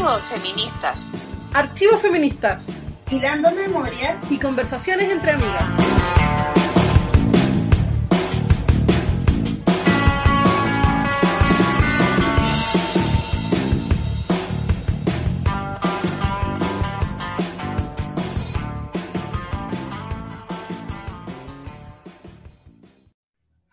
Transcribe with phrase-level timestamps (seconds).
[0.00, 1.06] Archivos feministas.
[1.52, 2.66] Archivos feministas.
[3.10, 5.62] Hilando memorias y conversaciones entre amigas.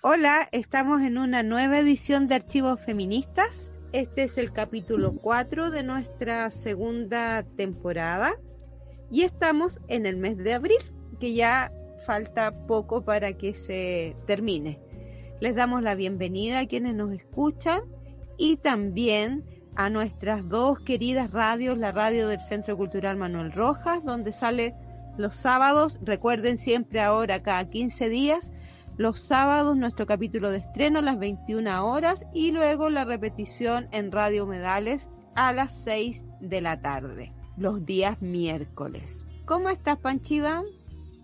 [0.01, 3.76] Hola, estamos en una nueva edición de Archivos Feministas.
[3.93, 8.33] Este es el capítulo 4 de nuestra segunda temporada
[9.09, 10.77] y estamos en el mes de abril,
[11.21, 11.71] que ya
[12.05, 14.81] falta poco para que se termine.
[15.39, 17.79] Les damos la bienvenida a quienes nos escuchan
[18.37, 24.33] y también a nuestras dos queridas radios, la radio del Centro Cultural Manuel Rojas, donde
[24.33, 24.75] sale
[25.17, 28.51] los sábados, recuerden siempre ahora cada 15 días,
[28.97, 34.11] los sábados nuestro capítulo de estreno a las 21 horas y luego la repetición en
[34.11, 39.23] Radio Humedales a las 6 de la tarde, los días miércoles.
[39.45, 40.63] ¿Cómo estás, Panchiva?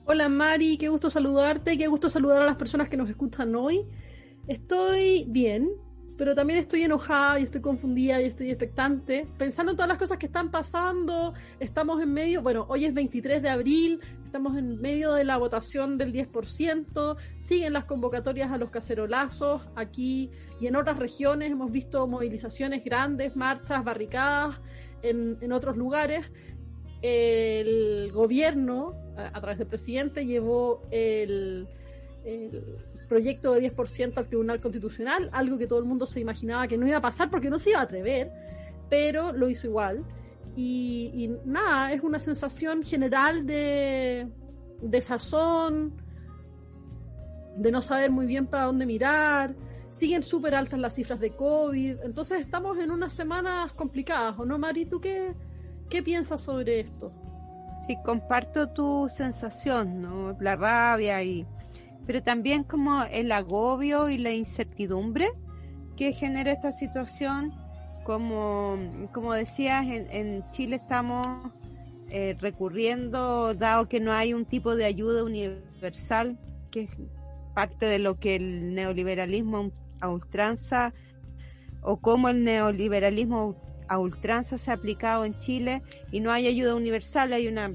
[0.05, 3.81] Hola, Mari, qué gusto saludarte, qué gusto saludar a las personas que nos escuchan hoy.
[4.47, 5.71] Estoy bien,
[6.15, 10.19] pero también estoy enojada y estoy confundida y estoy expectante, pensando en todas las cosas
[10.19, 11.33] que están pasando.
[11.59, 13.99] Estamos en medio, bueno, hoy es 23 de abril,
[14.33, 20.31] estamos en medio de la votación del 10%, siguen las convocatorias a los cacerolazos aquí
[20.59, 24.59] y en otras regiones hemos visto movilizaciones grandes, marchas, barricadas
[25.03, 26.25] en, otros lugares.
[27.03, 31.67] El gobierno, a, a, través del presidente, llevó el,
[32.25, 36.79] el proyecto de 10% al Tribunal Constitucional, algo que todo el mundo se imaginaba que
[36.79, 38.31] no iba a pasar porque no se iba a atrever,
[38.89, 40.03] pero lo hizo igual.
[40.55, 44.27] Y, y nada, es una sensación general de,
[44.81, 45.93] de sazón,
[47.57, 49.55] de no saber muy bien para dónde mirar.
[49.89, 51.97] Siguen súper altas las cifras de COVID.
[52.03, 54.85] Entonces estamos en unas semanas complicadas, ¿o no, Mari?
[54.85, 55.35] ¿Tú qué,
[55.89, 57.11] qué piensas sobre esto?
[57.87, 60.37] Sí, comparto tu sensación, ¿no?
[60.39, 61.45] La rabia y...
[62.05, 65.31] Pero también como el agobio y la incertidumbre
[65.95, 67.53] que genera esta situación.
[68.03, 68.77] Como,
[69.13, 71.25] como decías, en, Chile estamos
[72.09, 76.37] eh, recurriendo, dado que no hay un tipo de ayuda universal,
[76.69, 76.89] que es
[77.53, 79.71] parte de lo que el neoliberalismo
[80.01, 80.93] a ultranza
[81.81, 83.55] o cómo el neoliberalismo
[83.87, 85.81] a ultranza se ha aplicado en Chile
[86.11, 87.73] y no hay ayuda universal, hay una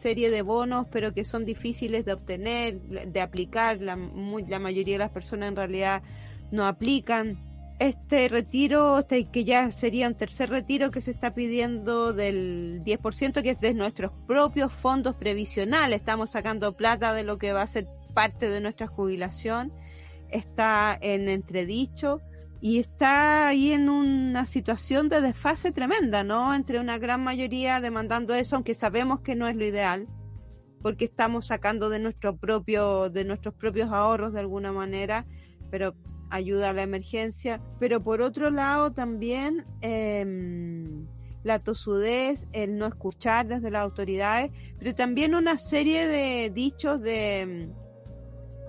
[0.00, 4.94] serie de bonos, pero que son difíciles de obtener, de aplicar, la, muy, la mayoría
[4.94, 6.02] de las personas en realidad
[6.50, 7.38] no aplican.
[7.80, 13.42] Este retiro, este, que ya sería un tercer retiro que se está pidiendo del 10%,
[13.42, 17.66] que es de nuestros propios fondos previsionales, estamos sacando plata de lo que va a
[17.66, 19.72] ser parte de nuestra jubilación
[20.30, 22.20] está en entredicho
[22.60, 26.54] y está ahí en una situación de desfase tremenda, ¿no?
[26.54, 30.06] Entre una gran mayoría demandando eso, aunque sabemos que no es lo ideal,
[30.82, 35.26] porque estamos sacando de nuestro propio, de nuestros propios ahorros de alguna manera,
[35.70, 35.94] pero
[36.30, 37.60] ayuda a la emergencia.
[37.78, 40.24] Pero por otro lado también eh,
[41.42, 47.68] la tosudez, el no escuchar desde las autoridades, pero también una serie de dichos de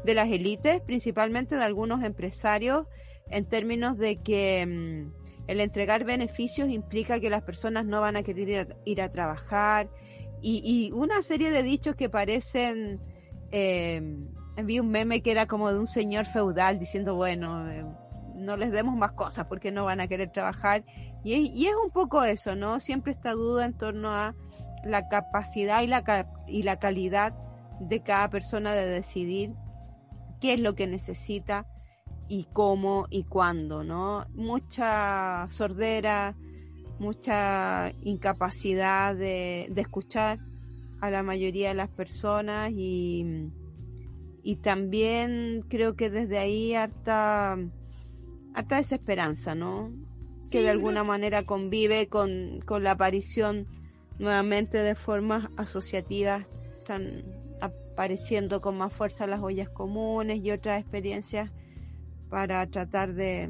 [0.03, 2.87] de las élites, principalmente de algunos empresarios,
[3.29, 5.11] en términos de que mmm,
[5.47, 9.89] el entregar beneficios implica que las personas no van a querer ir a, trabajar
[10.41, 12.99] y, una serie de dichos que parecen...
[13.51, 14.01] Eh,
[14.65, 17.85] vi un meme que era como de un señor feudal diciendo, bueno, eh,
[18.35, 20.83] no les demos más cosas porque no van a querer trabajar.
[21.23, 22.79] Y es, y es un poco eso, ¿no?
[22.79, 24.35] Siempre esta duda en torno a
[24.83, 27.33] la capacidad y la, y la calidad
[27.79, 29.53] de cada persona de decidir
[30.39, 31.67] qué es lo que necesita
[32.27, 34.25] y cómo y cuándo, ¿no?
[34.33, 36.35] Mucha sordera,
[36.99, 40.39] mucha incapacidad de, de escuchar
[41.01, 43.51] a la mayoría de las personas y,
[44.43, 47.57] y también creo que desde ahí harta,
[48.53, 49.91] harta desesperanza, ¿no?
[50.43, 53.67] Sí, que de alguna manera convive con, con la aparición
[54.19, 56.47] nuevamente de formas asociativas
[56.85, 57.23] tan
[57.61, 61.51] apareciendo con más fuerza las ollas comunes y otras experiencias
[62.29, 63.49] para tratar de,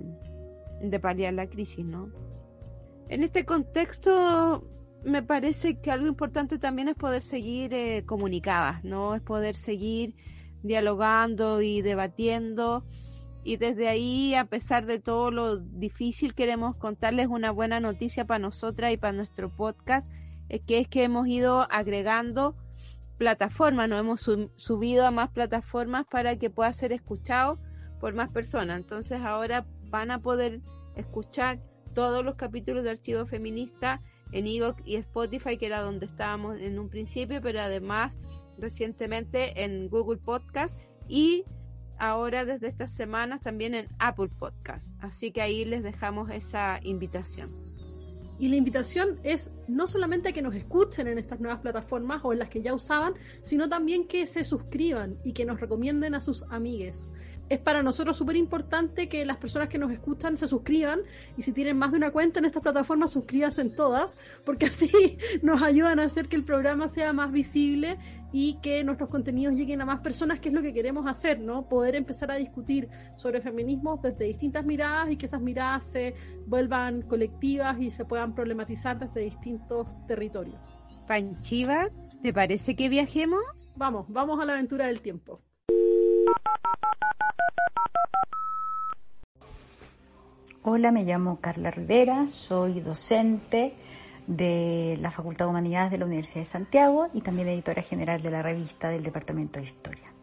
[0.81, 2.09] de paliar la crisis, ¿no?
[3.07, 4.67] En este contexto
[5.03, 9.15] me parece que algo importante también es poder seguir eh, comunicadas, ¿no?
[9.15, 10.15] Es poder seguir
[10.63, 12.83] dialogando y debatiendo
[13.43, 18.39] y desde ahí, a pesar de todo lo difícil, queremos contarles una buena noticia para
[18.39, 20.07] nosotras y para nuestro podcast,
[20.67, 22.55] que es que hemos ido agregando
[23.17, 27.59] plataformas, nos hemos sub subido a más plataformas para que pueda ser escuchado
[27.99, 28.77] por más personas.
[28.77, 30.61] Entonces ahora van a poder
[30.95, 31.59] escuchar
[31.95, 36.77] todos los capítulos de Archivo Feminista en Evox y Spotify, que era donde estábamos en
[36.77, 38.17] un principio, pero además
[38.61, 41.43] recientemente en Google Podcast y
[41.97, 44.95] ahora desde estas semanas también en Apple Podcast.
[45.03, 47.51] Así que ahí les dejamos esa invitación.
[48.39, 52.39] Y la invitación es no solamente que nos escuchen en estas nuevas plataformas o en
[52.39, 53.13] las que ya usaban,
[53.43, 57.07] sino también que se suscriban y que nos recomienden a sus amigues
[57.51, 61.01] es para nosotros súper importante que las personas que nos escuchan se suscriban
[61.35, 64.89] y si tienen más de una cuenta en estas plataformas, suscríbanse en todas, porque así
[65.41, 67.97] nos ayudan a hacer que el programa sea más visible
[68.31, 71.67] y que nuestros contenidos lleguen a más personas, que es lo que queremos hacer, ¿no?
[71.67, 76.15] Poder empezar a discutir sobre feminismo desde distintas miradas y que esas miradas se
[76.47, 80.59] vuelvan colectivas y se puedan problematizar desde distintos territorios.
[81.07, 81.89] Panchiva,
[82.21, 83.41] ¿te parece que viajemos?
[83.75, 85.41] Vamos, vamos a la aventura del tiempo.
[90.63, 93.73] Hola, me llamo Carla Rivera, soy docente
[94.31, 98.31] de la Facultad de Humanidades de la Universidad de Santiago y también editora general de
[98.31, 100.13] la revista del Departamento de Historia.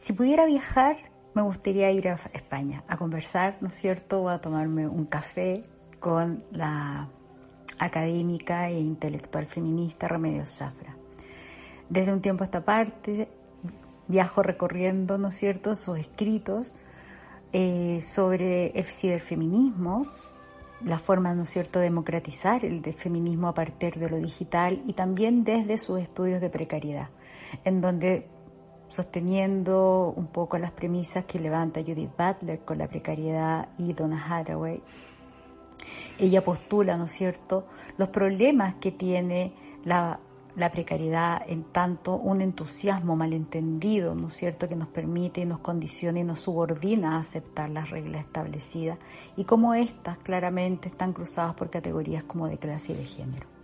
[0.00, 0.96] Si pudiera viajar,
[1.34, 5.64] me gustaría ir a España a conversar, ¿no es cierto?, o a tomarme un café
[5.98, 7.08] con la
[7.80, 10.94] académica e intelectual feminista Remedios Zafra.
[11.88, 13.28] Desde un tiempo a esta parte
[14.06, 16.72] viajo recorriendo, ¿no es cierto?, sus escritos
[17.52, 20.06] eh, sobre el ciberfeminismo,
[20.84, 24.92] la forma, ¿no es cierto?, de democratizar el feminismo a partir de lo digital y
[24.92, 27.08] también desde sus estudios de precariedad,
[27.64, 28.28] en donde
[28.88, 34.82] sosteniendo un poco las premisas que levanta Judith Butler con la precariedad y Donna Haraway,
[36.18, 37.66] ella postula, ¿no es cierto?,
[37.96, 39.52] los problemas que tiene
[39.84, 40.20] la
[40.56, 45.58] la precariedad en tanto un entusiasmo malentendido, ¿no es cierto?, que nos permite y nos
[45.60, 48.98] condiciona y nos subordina a aceptar las reglas establecidas
[49.36, 53.54] y cómo éstas claramente están cruzadas por categorías como de clase y de género.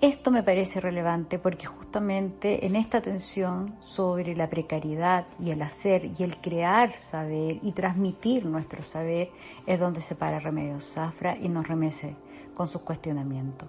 [0.00, 6.10] Esto me parece relevante porque justamente en esta tensión sobre la precariedad y el hacer
[6.18, 9.30] y el crear saber y transmitir nuestro saber
[9.66, 12.16] es donde se para Remedios Zafra y nos remece
[12.54, 13.66] con sus cuestionamientos.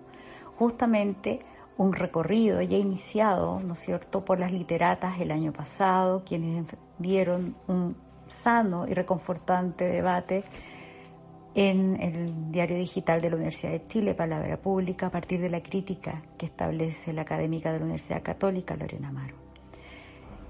[0.57, 1.39] Justamente
[1.77, 6.65] un recorrido ya iniciado, ¿no es cierto?, por las literatas el año pasado, quienes
[6.97, 10.43] dieron un sano y reconfortante debate
[11.53, 15.63] en el diario digital de la Universidad de Chile, Palabra Pública, a partir de la
[15.63, 19.44] crítica que establece la académica de la Universidad Católica, Lorena Amaro.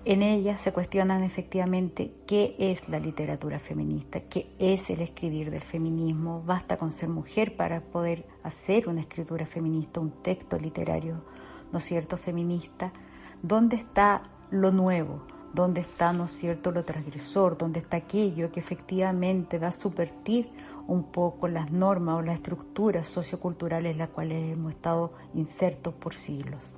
[0.07, 5.63] En ella se cuestionan efectivamente qué es la literatura feminista, qué es el escribir del
[5.63, 6.43] feminismo.
[6.45, 11.23] Basta con ser mujer para poder hacer una escritura feminista, un texto literario,
[11.71, 12.93] ¿no es cierto?, feminista.
[13.41, 15.23] ¿Dónde está lo nuevo?
[15.55, 17.57] ¿Dónde está, ¿no es cierto?, lo transgresor?
[17.57, 20.51] ¿Dónde está aquello que efectivamente va a subvertir
[20.85, 26.13] un poco las normas o las estructuras socioculturales en las cuales hemos estado insertos por
[26.13, 26.74] siglos?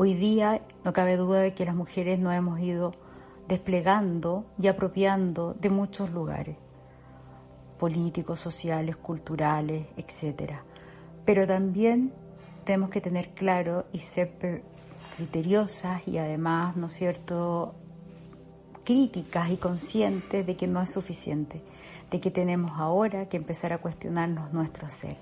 [0.00, 2.92] Hoy día no cabe duda de que las mujeres nos hemos ido
[3.48, 6.56] desplegando y apropiando de muchos lugares,
[7.80, 10.52] políticos, sociales, culturales, etc.
[11.24, 12.12] Pero también
[12.62, 14.62] tenemos que tener claro y ser
[15.16, 17.74] criteriosas y además, ¿no es cierto?,
[18.84, 21.60] críticas y conscientes de que no es suficiente,
[22.08, 25.16] de que tenemos ahora que empezar a cuestionarnos nuestro hacer,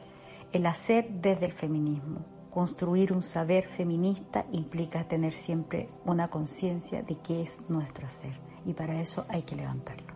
[0.52, 7.18] el hacer desde el feminismo Construir un saber feminista implica tener siempre una conciencia de
[7.20, 8.32] qué es nuestro ser
[8.64, 10.14] y para eso hay que levantarlo.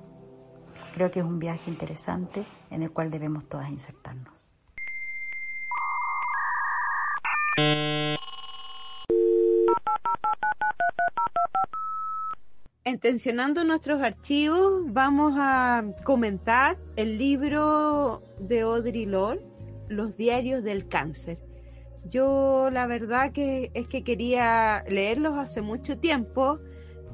[0.94, 4.32] Creo que es un viaje interesante en el cual debemos todas insertarnos.
[12.86, 19.44] Intencionando nuestros archivos, vamos a comentar el libro de Audre Lorde,
[19.90, 21.49] Los diarios del cáncer.
[22.08, 26.58] Yo la verdad que es que quería leerlos hace mucho tiempo.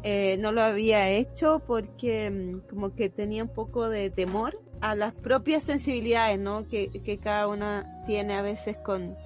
[0.02, 4.94] Eh, no lo había hecho porque mm, como que tenía un poco de temor a
[4.94, 6.66] las propias sensibilidades ¿no?
[6.68, 9.16] que, cada una tiene a veces con,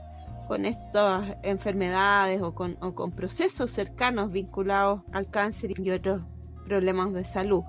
[0.49, 6.23] con estas enfermedades o con, con procesos cercanos vinculados al cáncer y otros
[6.65, 7.63] problemas de salud.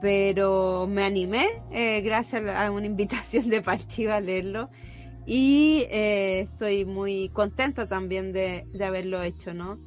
[0.00, 4.68] Pero me animé eh, gracias a una invitación de Pachiva a leerlo
[5.26, 9.78] y eh, estoy muy contenta también de, haberlo hecho, ¿no?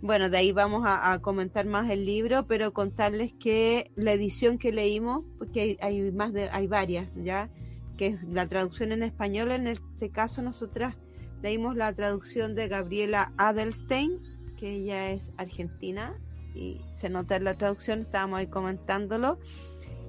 [0.00, 4.72] Bueno, de ahí vamos a, comentar más el libro, pero contarles que la edición que
[4.72, 7.50] leímos, porque hay, más de, hay varias, ¿ya?
[7.98, 10.96] Que es la traducción en español, en este caso nosotras
[11.42, 14.18] leímos la traducción de Gabriela Adelstein,
[14.58, 16.18] que ella es argentina,
[16.54, 19.38] y se nota en la traducción, estábamos ahí comentándolo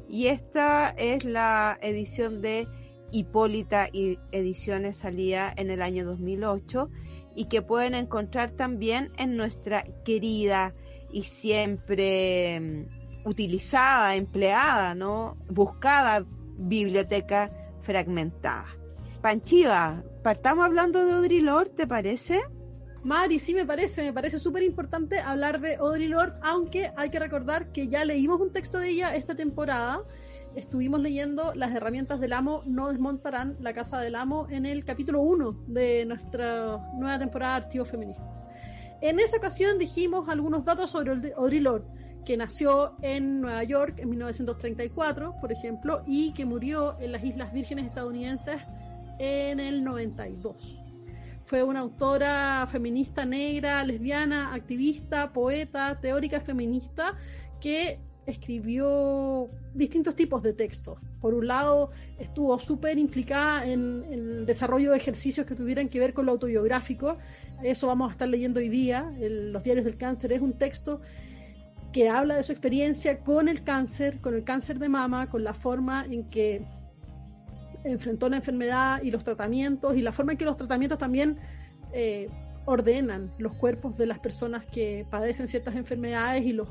[0.09, 2.67] Y esta es la edición de
[3.11, 6.89] Hipólita y Ediciones salida en el año 2008
[7.35, 10.73] y que pueden encontrar también en nuestra querida
[11.11, 15.37] y siempre mm, utilizada, empleada, ¿no?
[15.49, 16.25] Buscada
[16.57, 17.51] biblioteca
[17.81, 18.67] fragmentada.
[19.21, 22.41] Panchiva, partamos hablando de Audre Lorde, ¿te parece?
[23.03, 27.19] Mari, sí me parece, me parece súper importante hablar de Audre Lorde, aunque hay que
[27.19, 30.01] recordar que ya leímos un texto de ella esta temporada.
[30.55, 35.21] Estuvimos leyendo Las herramientas del amo no desmontarán la casa del amo en el capítulo
[35.21, 38.47] 1 de nuestra nueva temporada de Archivos Feministas.
[38.99, 41.87] En esa ocasión dijimos algunos datos sobre Audre Lorde,
[42.25, 47.53] que nació en Nueva York en 1934, por ejemplo, y que murió en las Islas
[47.53, 48.61] Vírgenes estadounidenses
[49.19, 50.77] en el 92.
[51.45, 57.15] Fue una autora feminista negra, lesbiana, activista, poeta, teórica feminista
[57.59, 60.99] que escribió distintos tipos de textos.
[61.19, 66.13] Por un lado, estuvo súper implicada en, el desarrollo de ejercicios que tuvieran que ver
[66.13, 67.17] con lo autobiográfico.
[67.63, 69.11] Eso vamos a estar leyendo hoy día.
[69.19, 71.01] Los diarios del cáncer es un texto
[71.91, 75.53] que habla de su experiencia con el cáncer, con el cáncer de mama, con la
[75.53, 76.63] forma en que
[77.83, 81.37] enfrentó la enfermedad y los tratamientos y la forma en que los tratamientos también
[81.93, 82.29] eh,
[82.65, 86.69] ordenan los cuerpos de las personas que padecen ciertas enfermedades y los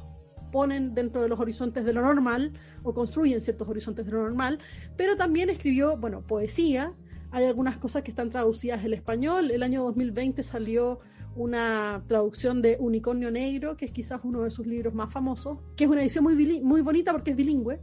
[0.50, 2.52] ponen dentro de los horizontes de lo normal
[2.82, 4.58] o construyen ciertos horizontes de lo normal,
[4.96, 6.92] pero también escribió, bueno, poesía,
[7.30, 11.00] hay algunas cosas que están traducidas al español, el año 2020 salió
[11.36, 15.84] una traducción de Unicornio Negro, que es quizás uno de sus libros más famosos, que
[15.84, 17.80] es una edición muy, muy bonita porque es bilingüe,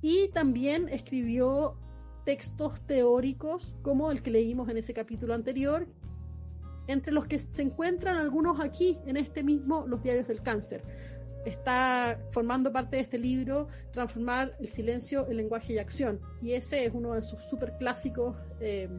[0.00, 1.76] y también escribió
[2.24, 5.86] textos teóricos como el que leímos en ese capítulo anterior,
[6.88, 10.82] entre los que se encuentran algunos aquí en este mismo Los Diarios del Cáncer.
[11.46, 16.84] Está formando parte de este libro Transformar el silencio en lenguaje y acción, y ese
[16.84, 18.90] es uno de sus super clásicos eh,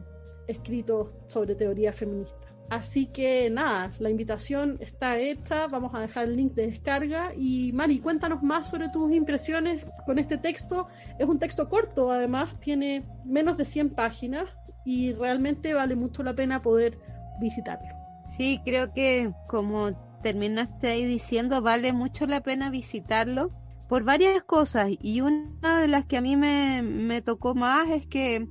[0.46, 2.48] escritos sobre teoría feminista.
[2.70, 7.70] Así que nada, la invitación está hecha, vamos a dejar el link de descarga y
[7.72, 10.88] Mari, cuéntanos más sobre tus impresiones con este texto.
[11.18, 14.46] Es un texto corto, además, tiene menos de 100 páginas
[14.86, 16.98] y realmente vale mucho la pena poder
[17.40, 17.88] visitarlo.
[18.36, 23.50] Sí, creo que como terminaste ahí diciendo, vale mucho la pena visitarlo
[23.88, 24.90] por varias cosas.
[25.00, 28.46] Y una de las que a mí me, me tocó más es que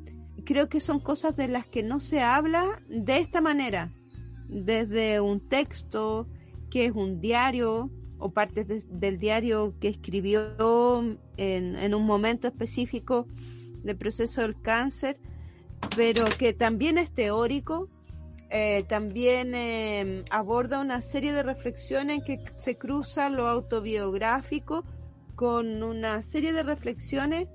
[0.46, 3.90] creo que son cosas de las que no se habla de esta manera.
[4.48, 6.28] Desde un texto
[6.70, 11.04] que es un diario o partes del diario que escribió
[11.38, 13.28] en, un momento específico
[13.84, 15.20] del proceso del cáncer,
[15.96, 17.90] pero que también es teórico,
[18.50, 24.84] eh, también em, aborda una serie de reflexiones que se cruza lo autobiográfico
[25.36, 27.48] con una serie de reflexiones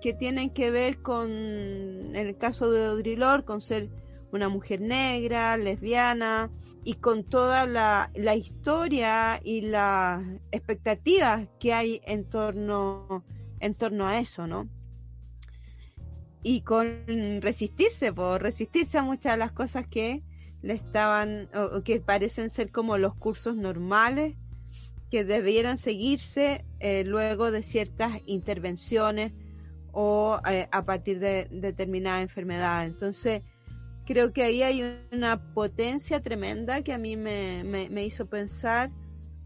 [0.00, 3.90] que tienen que ver con, en el caso de Audre con ser
[4.32, 6.50] una mujer negra, lesbiana,
[6.84, 13.24] y con toda la, historia y las expectativas que hay en torno,
[13.60, 14.68] en torno a eso, ¿no?
[16.42, 20.22] Y con resistirse, por resistirse a muchas de las cosas que
[20.62, 24.36] le estaban, o, que parecen ser como los cursos normales
[25.10, 29.32] que debieran seguirse eh, luego de ciertas intervenciones
[29.92, 32.86] o eh, a partir de determinada enfermedad.
[32.86, 33.42] Entonces,
[34.06, 38.90] creo que ahí hay una potencia tremenda que a mí me, hizo pensar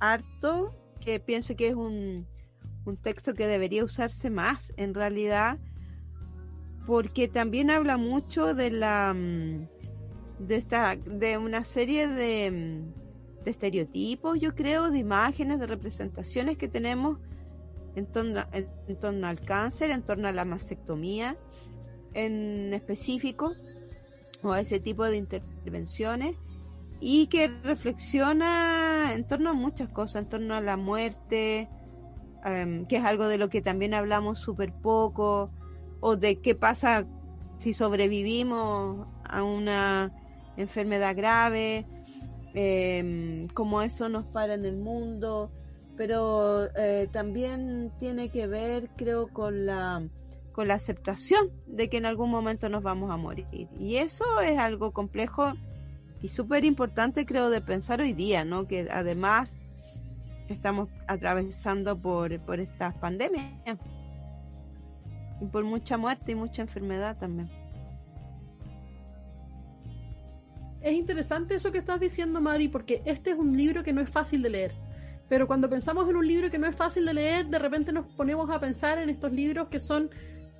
[0.00, 2.26] harto, que pienso que es un,
[3.02, 5.58] texto que debería usarse más en realidad,
[6.86, 9.68] porque también habla mucho de la mm,
[10.38, 16.58] de esta de una serie de, mm, de estereotipos, yo creo, de imágenes, de representaciones
[16.58, 17.18] que tenemos
[17.94, 21.36] en torno, en torno al cáncer, en torno a la mastectomía
[22.14, 23.52] en específico
[24.42, 26.36] o a ese tipo de intervenciones
[27.00, 31.68] y que reflexiona en torno a muchas cosas, en torno a la muerte,
[32.44, 35.50] em, que es algo de lo que también hablamos súper poco,
[36.00, 37.06] o de qué pasa
[37.58, 40.12] si sobrevivimos a una
[40.56, 41.86] enfermedad grave,
[42.54, 45.50] eh, cómo eso nos para en el mundo,
[45.96, 50.02] pero eh, también tiene que ver, creo, con la
[50.54, 53.68] con la aceptación de que en algún momento nos vamos a morir.
[53.76, 55.52] Y eso es algo complejo
[56.22, 58.66] y súper importante creo de pensar hoy día, ¿no?
[58.66, 59.52] Que además
[60.48, 63.50] estamos atravesando por, por esta pandemia
[65.40, 67.50] y por mucha muerte y mucha enfermedad también.
[70.84, 74.10] Es interesante eso que estás diciendo, Mari, porque este es un libro que no es
[74.10, 74.72] fácil de leer.
[75.30, 78.04] Pero cuando pensamos en un libro que no es fácil de leer, de repente nos
[78.04, 80.10] ponemos a pensar en estos libros que son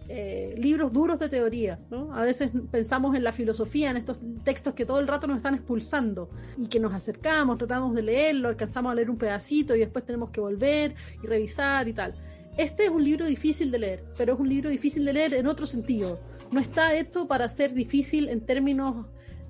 [0.09, 1.79] eh, libros duros de teoría.
[1.91, 2.15] ¿no?
[2.15, 5.57] A veces pensamos en la filosofía, en estos textos que todo el rato nos están
[5.57, 10.07] expulsando y que nos acercamos, tratamos de leerlo, alcanzamos a leer un pedacito y después
[10.07, 12.15] tenemos que volver y revisar y tal.
[12.57, 15.47] Este es un libro difícil de leer, pero es un libro difícil de leer en
[15.47, 16.19] otro sentido.
[16.51, 19.07] No está hecho para ser difícil en términos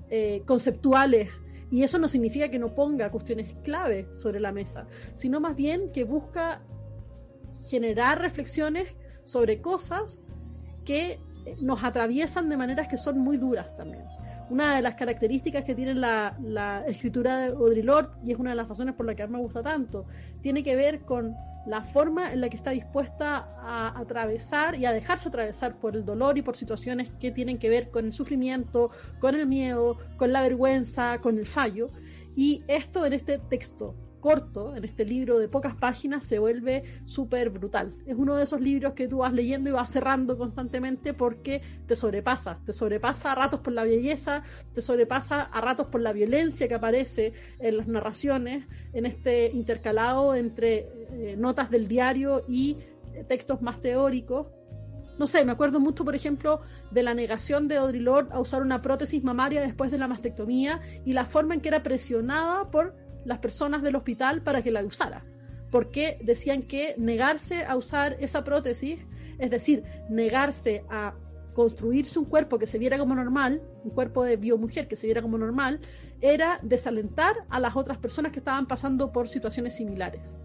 [0.09, 1.29] eh, conceptuales
[1.71, 5.91] y eso no significa que no ponga cuestiones clave sobre la mesa, sino más bien
[5.91, 6.61] que busca
[7.67, 10.19] generar reflexiones sobre cosas
[10.83, 11.19] que
[11.59, 14.05] nos atraviesan de maneras que son muy duras también.
[14.49, 18.51] Una de las características que tiene la, la escritura de Audre Lorde, y es una
[18.51, 20.05] de las razones por las que a mí me gusta tanto,
[20.41, 21.35] tiene que ver con
[21.65, 26.05] la forma en la que está dispuesta a atravesar y a dejarse atravesar por el
[26.05, 30.31] dolor y por situaciones que tienen que ver con el sufrimiento, con el miedo, con
[30.31, 31.89] la vergüenza, con el fallo.
[32.35, 37.51] Y esto en este texto corto, en este libro de pocas páginas, se vuelve súper
[37.51, 37.93] brutal.
[38.07, 41.95] Es uno de esos libros que tú vas leyendo y vas cerrando constantemente porque te
[41.95, 42.57] sobrepasa.
[42.65, 44.41] Te sobrepasa a ratos por la belleza,
[44.73, 50.33] te sobrepasa a ratos por la violencia que aparece en las narraciones, en este intercalado
[50.33, 52.77] entre eh, notas del diario y
[53.13, 54.47] eh, textos más teóricos.
[55.19, 58.63] No sé, me acuerdo mucho, por ejemplo, de la negación de Audre Lorde a usar
[58.63, 63.04] una prótesis mamaria después de la mastectomía y la forma en que era presionada por
[63.25, 65.23] las personas del hospital para que la usara,
[65.71, 68.99] porque decían que negarse a usar esa prótesis,
[69.39, 71.15] es decir, negarse a
[71.53, 75.21] construirse un cuerpo que se viera como normal, un cuerpo de biomujer que se viera
[75.21, 75.79] como normal,
[76.21, 80.37] era desalentar a las otras personas que estaban pasando por situaciones similares.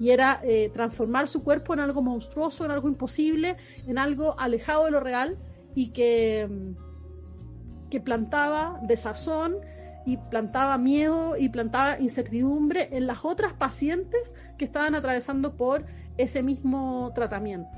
[0.00, 4.86] Y era eh, transformar su cuerpo en algo monstruoso, en algo imposible, en algo alejado
[4.86, 5.38] de lo real
[5.74, 9.58] y que, mm, que plantaba desazón
[10.06, 16.42] y plantaba miedo y plantaba incertidumbre en las otras pacientes que estaban atravesando por ese
[16.42, 17.70] mismo tratamiento.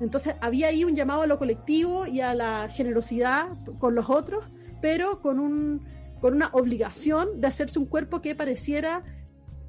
[0.00, 4.44] Entonces había ahí un llamado a lo colectivo y a la generosidad con los otros,
[4.80, 5.82] pero con, un,
[6.20, 9.02] con una obligación de hacerse un cuerpo que pareciera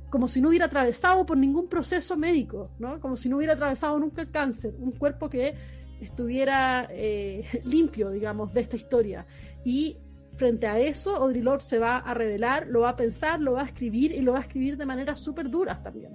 [0.10, 3.00] como si no hubiera atravesado por ningún proceso médico, ¿no?
[3.02, 5.56] como si no hubiera atravesado nunca el cáncer, un cuerpo que
[6.00, 9.26] estuviera eh, limpio, digamos, de esta historia.
[9.64, 9.98] Y
[10.36, 13.62] frente a eso, Audre Lorde se va a revelar, lo va a pensar, lo va
[13.62, 16.14] a escribir y lo va a escribir de maneras súper duras también.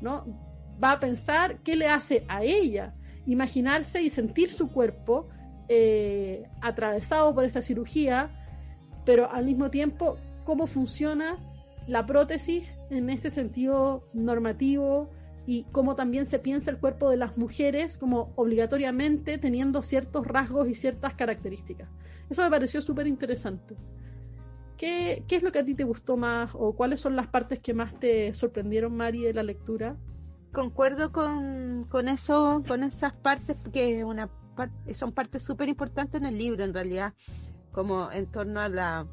[0.00, 0.24] ¿no?
[0.82, 2.94] Va a pensar qué le hace a ella
[3.26, 5.28] imaginarse y sentir su cuerpo
[5.68, 8.28] eh, atravesado por esta cirugía,
[9.04, 11.38] pero al mismo tiempo cómo funciona
[11.86, 15.10] la prótesis en este sentido normativo
[15.46, 20.68] y cómo también se piensa el cuerpo de las mujeres como obligatoriamente teniendo ciertos rasgos
[20.68, 21.88] y ciertas características.
[22.30, 23.76] Eso me pareció súper interesante.
[24.76, 27.60] ¿Qué, ¿Qué, es lo que a ti te gustó más o cuáles son las partes
[27.60, 29.96] que más te sorprendieron, Mari, de la lectura?
[30.52, 34.30] Concuerdo con, con eso, con esas partes, que una
[34.94, 37.14] son partes súper importantes en el libro, en realidad,
[37.72, 39.06] como en torno a la...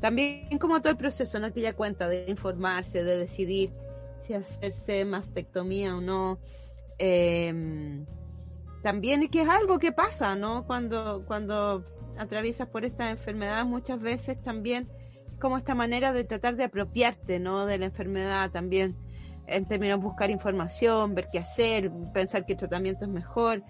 [0.00, 1.52] También como todo el proceso, ¿no?
[1.52, 3.72] Que ella cuenta de informarse, de decidir
[4.26, 6.38] si hacerse mastectomía o no.
[6.98, 8.04] Eh,
[8.82, 10.66] también que es algo que pasa, ¿no?
[10.66, 11.82] Cuando, cuando
[12.18, 14.88] atraviesas por esta enfermedad muchas veces también
[15.40, 17.64] como esta manera de tratar de apropiarte, ¿no?
[17.66, 18.94] De la enfermedad también,
[19.46, 23.62] en términos de buscar información, ver qué hacer, pensar qué tratamiento es mejor,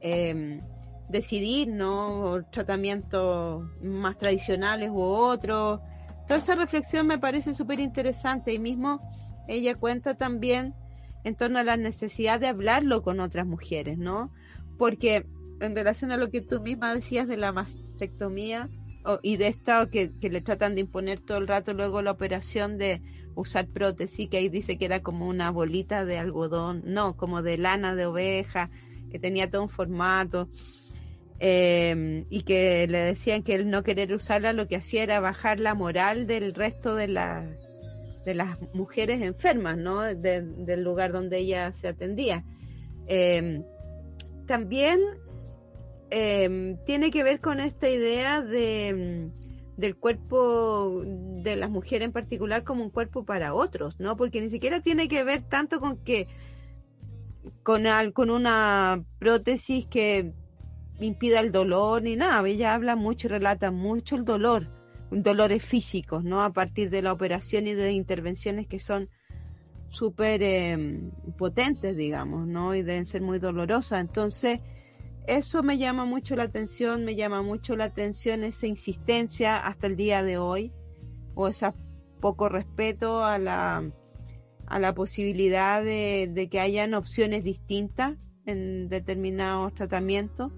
[0.00, 0.62] em,
[1.08, 2.42] decidir, ¿no?
[2.50, 5.80] Tratamientos más tradicionales u otros.
[6.26, 9.00] Toda esa reflexión me parece súper interesante y mismo
[9.48, 10.74] ella cuenta también
[11.24, 14.32] en torno a la necesidad de hablarlo con otras mujeres, ¿no?
[14.78, 15.26] Porque
[15.60, 18.68] en relación a lo que tú misma decías de la mastectomía
[19.22, 23.02] y de esto que, le tratan de imponer todo el rato luego la operación de
[23.34, 27.58] usar prótesis, que ahí dice que era como una bolita de algodón, no, como de
[27.58, 28.70] lana de oveja,
[29.10, 30.48] que tenía todo un formato.
[31.38, 35.60] Em, y que le decían que el no querer usarla lo que hacía era bajar
[35.60, 37.44] la moral del resto de, la,
[38.26, 40.02] de las mujeres enfermas, ¿no?
[40.02, 42.44] del lugar donde ella se atendía.
[43.06, 43.64] Em,
[44.46, 45.00] también
[46.10, 52.12] Em, tiene que ver con esta idea de, mm, del cuerpo de las mujeres en
[52.12, 54.16] particular como un cuerpo para otros, ¿no?
[54.16, 56.28] Porque ni siquiera tiene que ver tanto con que
[57.62, 60.32] con, con una prótesis que
[61.00, 62.46] impida el dolor ni nada.
[62.48, 64.68] Ella habla mucho relata mucho el dolor,
[65.10, 66.42] dolores físicos, ¿no?
[66.42, 69.08] A partir de la operación y de intervenciones que son
[69.88, 72.74] súper em, potentes, digamos, ¿no?
[72.74, 74.00] Y deben ser muy dolorosas.
[74.00, 74.60] Entonces,
[75.26, 79.96] eso me llama mucho la atención, me llama mucho la atención esa insistencia hasta el
[79.96, 80.72] día de hoy,
[81.34, 81.66] o ese
[82.20, 83.90] poco respeto a la,
[84.66, 88.16] a la posibilidad de, que hayan opciones distintas
[88.46, 90.52] en determinados tratamientos.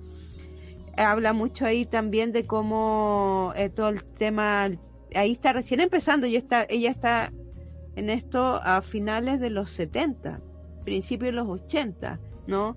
[0.99, 4.69] Habla mucho ahí también de cómo eh, todo el tema,
[5.15, 7.33] ahí está recién empezando, y está, ella está
[7.95, 10.41] en esto a finales de los 70,
[10.85, 12.77] principios de los 80, ¿no?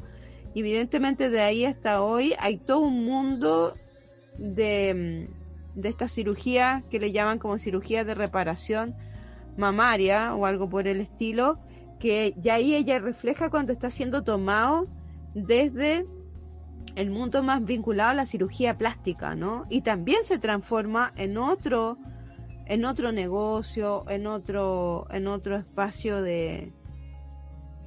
[0.53, 3.73] Evidentemente de ahí hasta hoy hay todo un mundo
[4.38, 5.27] de,
[5.75, 8.95] de esta cirugía que le llaman como cirugía de reparación
[9.57, 11.60] mamaria o algo por el estilo,
[11.99, 14.88] que ya ahí ella refleja cuando está siendo tomado
[15.34, 16.05] desde
[16.95, 19.65] el mundo más vinculado a la cirugía plástica, ¿no?
[19.69, 21.97] Y también se transforma en otro
[22.67, 26.73] en otro negocio, en otro en otro espacio de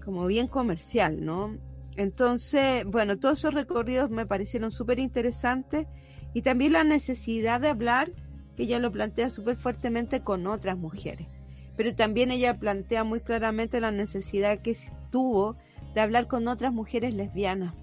[0.04, 1.56] como bien comercial, ¿no?
[1.96, 5.86] Entonces, bueno, todos esos recorridos me parecieron súper interesantes
[6.34, 8.12] y también la necesidad de hablar,
[8.56, 11.28] que ella lo plantea súper fuertemente con otras mujeres.
[11.76, 14.76] Pero también ella plantea muy claramente la necesidad que
[15.10, 15.56] tuvo
[15.94, 17.74] de hablar con otras mujeres lesbianas.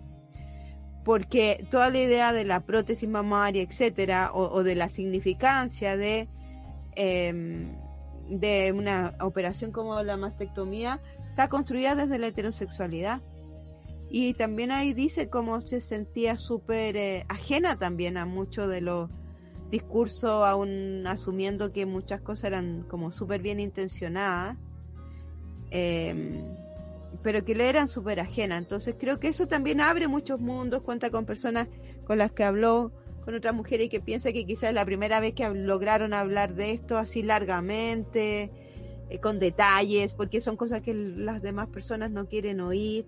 [1.03, 6.27] Porque toda la idea de la prótesis mamaria, etcétera, o, de la significancia de,
[6.95, 7.75] em,
[8.29, 13.21] de una operación como la mastectomía, está construida desde la heterosexualidad.
[14.09, 19.09] Y también ahí dice cómo se sentía súper eh, ajena también a mucho de los
[19.71, 24.57] discursos, aún asumiendo que muchas cosas eran como súper bien intencionadas,
[25.71, 26.43] em,
[27.23, 28.60] pero que le eran súper ajenas.
[28.60, 31.67] Entonces creo que eso también abre muchos mundos, cuenta con personas
[32.05, 32.91] con las que habló,
[33.23, 36.55] con otras mujeres y que piensa que quizás es la primera vez que lograron hablar
[36.55, 38.51] de esto así largamente,
[39.10, 43.05] eh, con detalles, porque son cosas que las demás personas no quieren oír.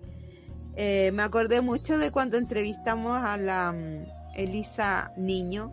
[0.75, 5.71] Eh, me acordé mucho de cuando entrevistamos a la mm, Elisa Niño,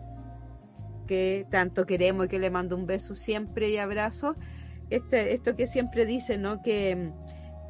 [1.07, 4.35] que tanto queremos y que le mando un beso siempre y abrazo.
[4.89, 6.61] Este, esto que siempre dice, ¿no?
[6.61, 7.11] Que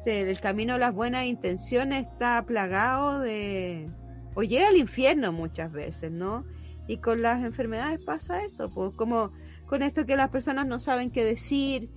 [0.04, 3.88] mm, el camino a las buenas intenciones está plagado de...
[4.34, 6.44] o llega al infierno muchas veces, ¿no?
[6.86, 9.32] Y con las enfermedades pasa eso, pues como
[9.66, 11.88] con esto que las personas no saben qué decir,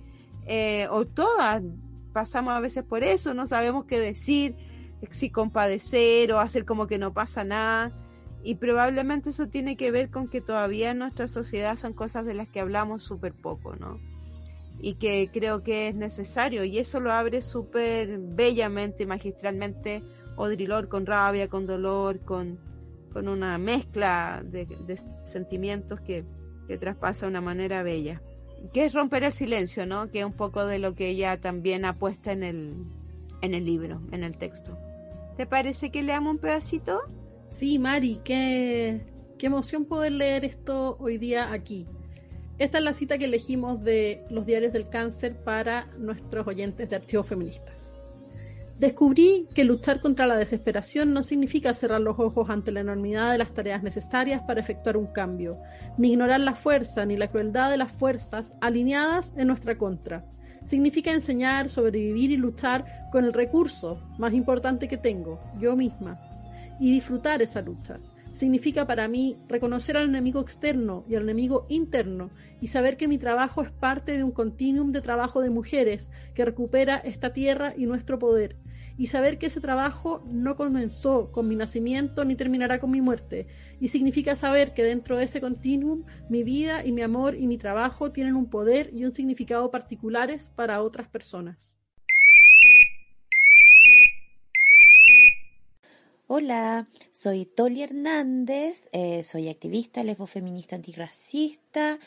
[0.46, 1.62] eh, o todas
[2.12, 4.56] pasamos a veces por eso, no sabemos qué decir,
[5.10, 7.92] si compadecer o hacer como que no pasa nada.
[8.42, 12.34] Y probablemente eso tiene que ver con que todavía en nuestra sociedad son cosas de
[12.34, 13.98] las que hablamos súper poco, ¿no?
[14.78, 16.64] Y que creo que es necesario.
[16.64, 20.02] Y eso lo abre súper bellamente, magistralmente,
[20.36, 22.58] Odrilor con rabia, con dolor, con,
[23.12, 26.24] con una mezcla de, sentimientos que,
[26.68, 28.20] que traspasa de una manera bella.
[28.72, 30.08] Que es romper el silencio, ¿no?
[30.08, 32.74] Que es un poco de lo que ella también apuesta en el,
[33.40, 34.76] en el libro, en el texto.
[35.36, 37.00] ¿Te parece que leamos un pedacito?
[37.50, 39.00] Sí, Mari, qué,
[39.38, 41.86] qué emoción poder leer esto hoy día aquí.
[42.58, 46.96] Esta es la cita que elegimos de los diarios del cáncer para nuestros oyentes de
[46.96, 47.92] archivos feministas.
[48.78, 53.38] Descubrí que luchar contra la desesperación no significa cerrar los ojos ante la enormidad de
[53.38, 55.58] las tareas necesarias para efectuar un cambio,
[55.96, 60.24] ni ignorar la fuerza ni la crueldad de las fuerzas alineadas en nuestra contra
[60.66, 66.18] significa enseñar, sobrevivir y luchar con el recurso más importante que tengo, yo misma,
[66.80, 67.98] y disfrutar esa lucha.
[68.36, 73.16] Significa para mí reconocer al enemigo externo y al enemigo interno y saber que mi
[73.16, 77.86] trabajo es parte de un continuum de trabajo de mujeres que recupera esta tierra y
[77.86, 78.58] nuestro poder
[78.98, 83.46] y saber que ese trabajo no comenzó con mi nacimiento ni terminará con mi muerte.
[83.80, 87.56] Y significa saber que dentro de ese continuum mi vida y mi amor y mi
[87.56, 91.75] trabajo tienen un poder y un significado particulares para otras personas.
[96.28, 102.00] Hola, soy Toli Hernández, eh, soy activista lesbofeminista antirracista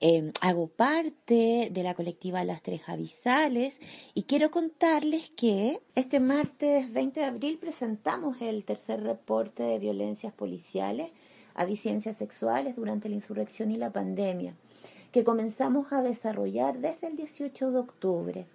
[0.00, 3.80] Em, hago parte de la colectiva Las Tres Avisales
[4.12, 10.32] y quiero contarles que este martes 20 de abril presentamos el tercer reporte de violencias
[10.32, 11.10] policiales
[11.54, 14.54] a disidencias sexuales durante la insurrección y la pandemia,
[15.12, 18.46] que comenzamos a desarrollar desde el 18 de octubre.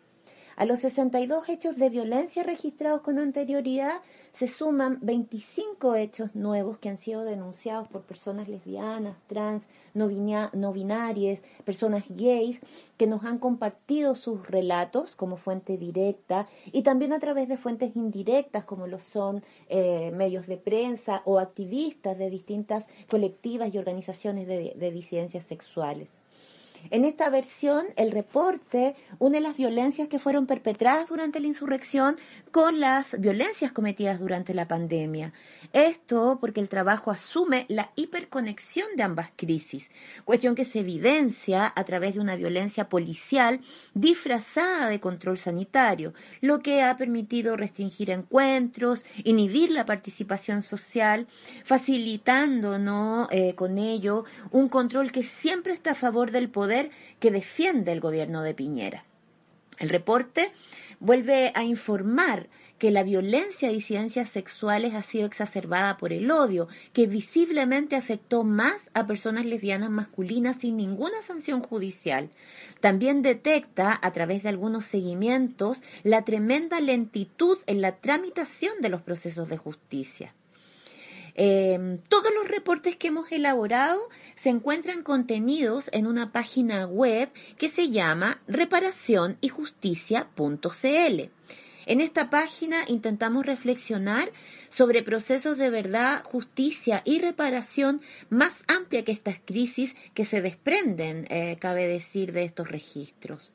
[0.60, 4.02] A los 62 hechos de violencia registrados con anterioridad
[4.34, 10.10] se suman 25 hechos nuevos que han sido denunciados por personas lesbianas, trans, no,
[10.74, 12.60] binarias, personas gays,
[12.98, 17.96] que nos han compartido sus relatos como fuente directa y también a través de fuentes
[17.96, 24.46] indirectas como lo son eh, medios de prensa o activistas de distintas colectivas y organizaciones
[24.46, 26.19] de disidencias sexuales.
[26.92, 32.18] En esta versión, el reporte une las violencias que fueron perpetradas durante la insurrección
[32.52, 35.34] con las violencias cometidas durante la pandemia.
[35.74, 39.92] Esto porque el trabajo asume la hiperconexión de ambas crisis,
[40.26, 43.62] cuestión que se evidencia a través de una violencia policial
[43.94, 51.28] disfrazada de control sanitario, lo que ha permitido restringir encuentros, inhibir la participación social,
[51.64, 53.28] facilitando ¿no?
[53.32, 56.69] Eh, con ello un control que siempre está a favor del poder
[57.20, 59.06] que defiende el gobierno de Piñera.
[59.78, 60.52] El reporte
[61.00, 66.70] vuelve a informar que la violencia a disidencias sexuales ha sido exacerbada por el odio,
[66.94, 72.30] que visiblemente afectó más a personas lesbianas masculinas sin ninguna sanción judicial.
[72.80, 79.02] También detecta, a través de algunos seguimientos, la tremenda lentitud en la tramitación de los
[79.02, 80.34] procesos de justicia.
[81.42, 87.70] Em, todos los reportes que hemos elaborado se encuentran contenidos en una página web que
[87.70, 91.30] se llama reparacionyjusticia.cl.
[91.86, 94.34] En esta página intentamos reflexionar
[94.70, 101.26] sobre procesos de verdad, justicia y reparación más amplia que estas crisis que se desprenden,
[101.30, 103.54] eh, cabe decir, de estos registros.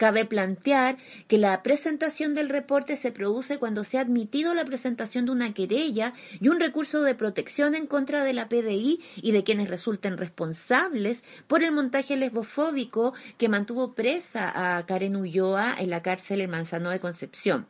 [0.00, 0.96] Cabe plantear
[1.28, 5.52] que la presentación del reporte se produce cuando se ha admitido la presentación de una
[5.52, 10.16] querella y un recurso de protección en contra de la PDI y de quienes resulten
[10.16, 16.48] responsables por el montaje lesbofóbico que mantuvo presa a Karen Ulloa en la cárcel en
[16.48, 17.66] Manzano de Concepción.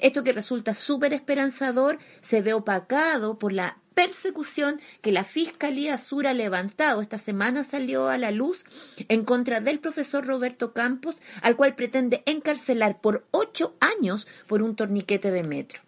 [0.00, 6.26] Esto que resulta súper esperanzador se ve opacado por la persecución que la Fiscalía Sur
[6.26, 7.00] ha levantado.
[7.00, 8.64] Esta semana salió a la luz
[9.08, 14.76] en contra del profesor Roberto Campos, al cual pretende encarcelar por ocho años por un
[14.76, 15.82] torniquete de metro.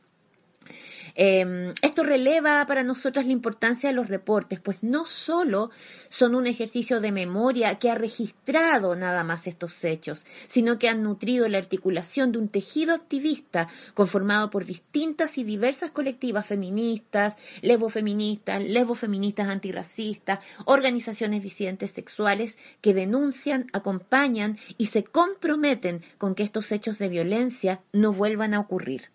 [1.16, 5.70] Em, esto releva para nosotras la importancia de los reportes, pues no solo
[6.08, 11.04] son un ejercicio de memoria que ha registrado nada más estos hechos, sino que han
[11.04, 18.64] nutrido la articulación de un tejido activista conformado por distintas y diversas colectivas feministas, lesbofeministas,
[18.64, 26.98] lesbofeministas antirracistas, organizaciones disidentes sexuales que denuncian, acompañan y se comprometen con que estos hechos
[26.98, 29.13] de violencia no vuelvan a ocurrir.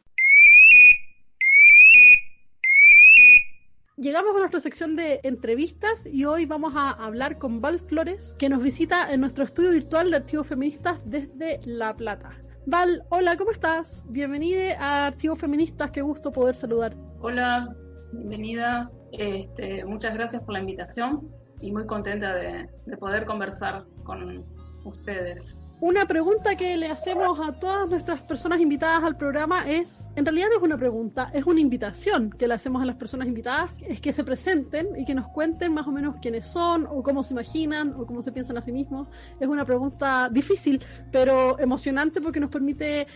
[3.99, 8.47] Llegamos a nuestra sección de entrevistas y hoy vamos a hablar con Val Flores, que
[8.47, 12.31] nos visita en nuestro estudio virtual de Archivos Feministas desde La Plata.
[12.65, 14.05] Val, hola, ¿cómo estás?
[14.07, 16.93] Bienvenida a Archivos Feministas, qué gusto poder saludar.
[17.19, 17.75] Hola,
[18.13, 18.89] bienvenida.
[19.11, 24.45] Este, muchas gracias por la invitación y muy contenta de, de poder conversar con
[24.85, 25.57] ustedes.
[25.81, 30.47] Una pregunta que le hacemos a todas nuestras personas invitadas al programa es, en realidad
[30.49, 34.01] no es una pregunta, es una invitación que le hacemos a las personas invitadas, es
[34.01, 37.31] que se presenten y que nos cuenten más o menos quiénes son o cómo se
[37.33, 39.07] imaginan o cómo se piensan a sí mismos.
[39.39, 43.07] Es una pregunta difícil, pero emocionante porque nos permite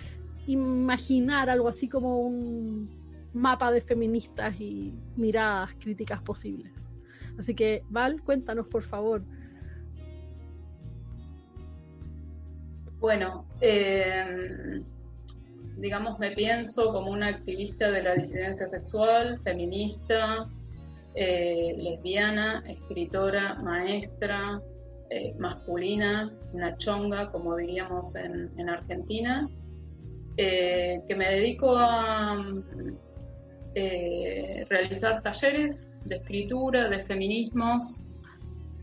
[0.47, 2.89] imaginar algo así como un
[3.33, 6.71] mapa de feministas y miradas críticas posibles.
[7.37, 9.21] Así que, Val, cuéntanos por favor.
[13.03, 14.81] Bueno, eh,
[15.75, 20.47] digamos, me pienso como una activista de la disidencia sexual, feminista,
[21.13, 24.61] eh, lesbiana, escritora, maestra,
[25.09, 29.49] eh, masculina, una chonga, como diríamos en, Argentina,
[30.37, 32.41] que me dedico a
[33.75, 38.02] realizar talleres de escritura, de feminismos,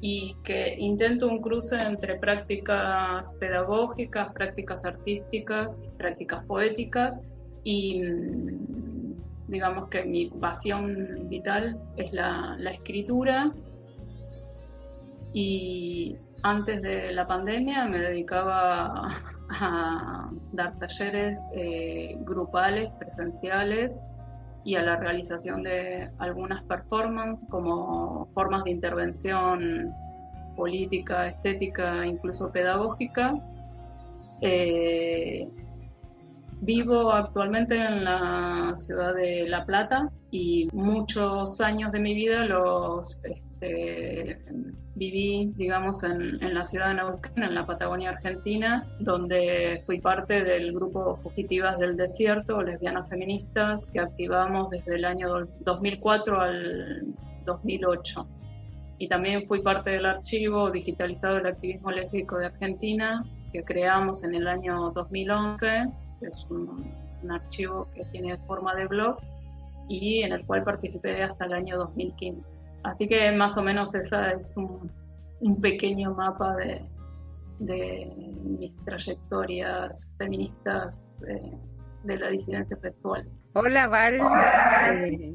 [0.00, 7.28] y que intento un cruce entre prácticas pedagógicas, prácticas artísticas, prácticas poéticas
[7.64, 9.14] y mm,
[9.48, 13.52] digamos que mi pasión vital es la, escritura.
[15.34, 24.00] Y antes de la pandemia me dedicaba a, dar talleres eh, grupales, presenciales
[24.64, 29.92] y a la realización de algunas performances como formas de intervención
[30.56, 33.34] política, estética, incluso pedagógica.
[34.42, 35.48] Eh,
[36.60, 43.18] vivo actualmente en la ciudad de La Plata y muchos años de mi vida los
[43.60, 44.38] este,
[44.94, 50.72] viví, digamos, en, la ciudad de Neuquén, en la Patagonia Argentina, donde fui parte del
[50.72, 57.02] grupo Fugitivas del Desierto, lesbianas feministas, que activamos desde el año 2004 al
[57.44, 58.26] 2008.
[58.98, 64.34] Y también fui parte del archivo digitalizado del activismo lésbico de Argentina, que creamos en
[64.34, 65.88] el año 2011,
[66.20, 66.90] que es un,
[67.22, 69.18] un archivo que tiene forma de blog
[69.88, 72.69] y en el cual participé hasta el año 2015.
[72.82, 74.90] Así que más o menos esa es un,
[75.60, 76.82] pequeño mapa de,
[77.58, 78.12] de
[78.42, 81.58] mis trayectorias feministas eh,
[82.04, 83.28] de la disidencia sexual.
[83.54, 84.20] Hola Val,
[84.94, 85.34] eh,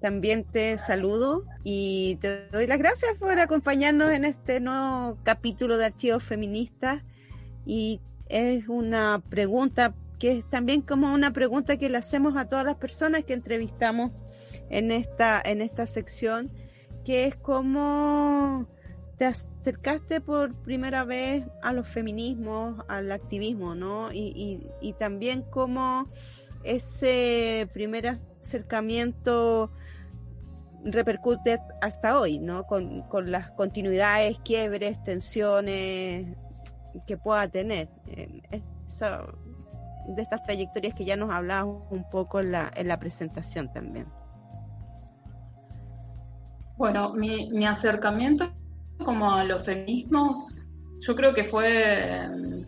[0.00, 5.86] también te saludo y te doy las gracias por acompañarnos en este nuevo capítulo de
[5.86, 7.02] Archivos Feministas.
[7.64, 12.64] Y es una pregunta que es también como una pregunta que le hacemos a todas
[12.64, 14.12] las personas que entrevistamos
[14.70, 16.50] en esta, en esta sección,
[17.04, 18.66] que es cómo
[19.18, 24.12] te acercaste por primera vez a los feminismos, al activismo, ¿no?
[24.12, 26.08] Y, y, también cómo
[26.64, 29.70] ese primer acercamiento
[30.84, 32.64] repercute hasta hoy, ¿no?
[32.64, 36.36] Con, con las continuidades, quiebres, tensiones
[37.06, 37.88] que pueda tener.
[38.08, 38.62] Eh,
[40.06, 44.06] de estas trayectorias que ya nos hablabas un poco en la, en la presentación también.
[46.82, 48.50] Bueno, mi, mi acercamiento
[49.04, 50.64] como a los feminismos,
[50.98, 52.64] yo creo que fue mm,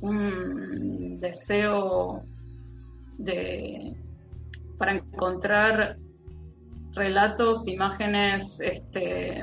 [0.00, 2.22] un deseo
[3.18, 3.92] de
[4.78, 5.98] para encontrar
[6.94, 9.42] relatos, imágenes este,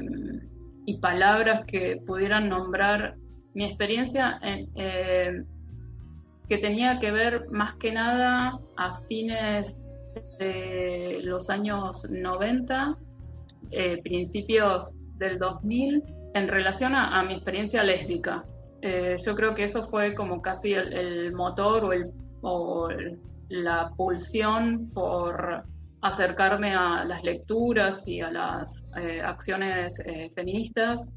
[0.87, 3.17] y palabras que pudieran nombrar
[3.53, 5.43] mi experiencia eh,
[6.49, 9.77] que tenía que ver más que nada a fines
[10.39, 12.97] de los años 90,
[13.71, 16.03] eh, principios del 2000,
[16.33, 18.43] en relación a, mi experiencia lésbica.
[18.81, 22.09] Eh, yo creo que eso fue como casi el, motor o, el,
[22.41, 22.89] o
[23.49, 25.63] la pulsión por
[26.01, 28.83] acercarme a las lecturas y a las
[29.23, 30.01] acciones
[30.33, 31.13] feministas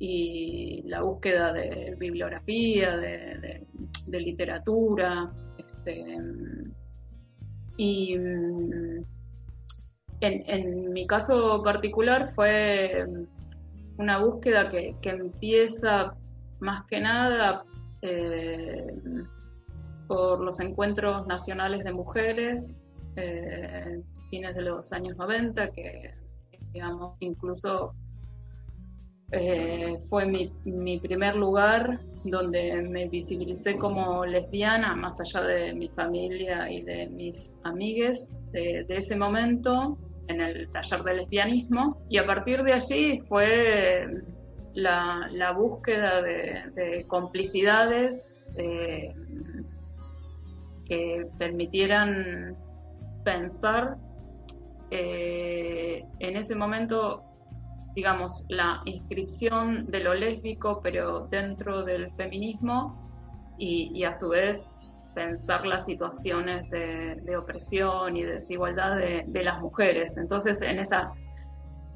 [0.00, 3.66] y la búsqueda de bibliografía, de,
[4.06, 5.30] literatura.
[5.58, 6.16] Este,
[7.76, 8.16] y
[10.20, 13.06] mm, en, mi caso particular fue
[13.98, 16.14] una búsqueda que, empieza
[16.60, 17.64] más que nada
[18.02, 18.94] eh,
[20.06, 22.78] por los encuentros nacionales de mujeres,
[23.16, 26.14] eh, fines de los años 90, que
[26.72, 27.94] digamos incluso
[29.32, 35.88] eh, fue mi, mi, primer lugar donde me visibilicé como lesbiana, más allá de mi
[35.88, 39.96] familia y de mis amigues de, ese momento
[40.30, 41.98] en el taller de lesbianismo.
[42.08, 44.06] Y a partir de allí fue
[44.74, 49.12] la, búsqueda de, complicidades eh,
[50.86, 52.56] que permitieran
[53.24, 53.96] pensar
[54.90, 57.24] eh, en ese momento
[57.94, 62.96] digamos, la inscripción de lo lésbico, pero dentro del feminismo,
[63.58, 64.66] y, a su vez
[65.14, 70.16] pensar las situaciones de, opresión y desigualdad de, las mujeres.
[70.16, 71.12] Entonces, en esa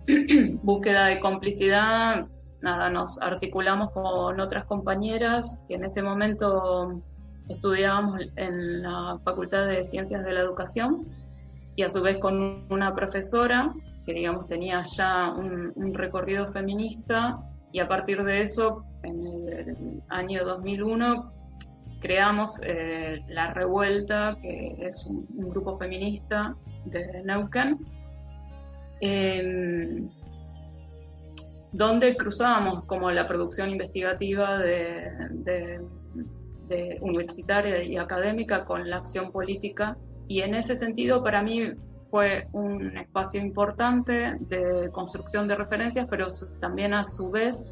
[0.63, 2.27] búsqueda de complicidad,
[2.63, 7.03] nada, nos articulamos con otras compañeras que en ese momento
[7.49, 11.07] estudiábamos en la Facultad de Ciencias de la Educación
[11.77, 13.75] y a su vez con una profesora
[14.05, 17.39] que digamos tenía ya un, recorrido feminista
[17.73, 21.33] y a partir de eso, en el año 2001,
[22.05, 27.79] creamos eh, La Revuelta, que es un, grupo feminista de Neuquén,
[31.73, 34.61] donde cruzábamos como la producción investigativa
[37.01, 39.97] universitaria y académica con la acción política.
[40.29, 41.73] Y en ese sentido, para mí
[42.11, 46.27] fue un espacio importante de construcción de referencias, pero
[46.61, 47.67] también a su vez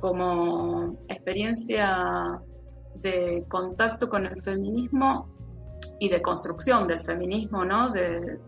[0.00, 2.40] como experiencia
[2.96, 5.28] de contacto con el feminismo
[5.98, 7.90] y de construcción del feminismo, ¿no?
[7.90, 8.38] desde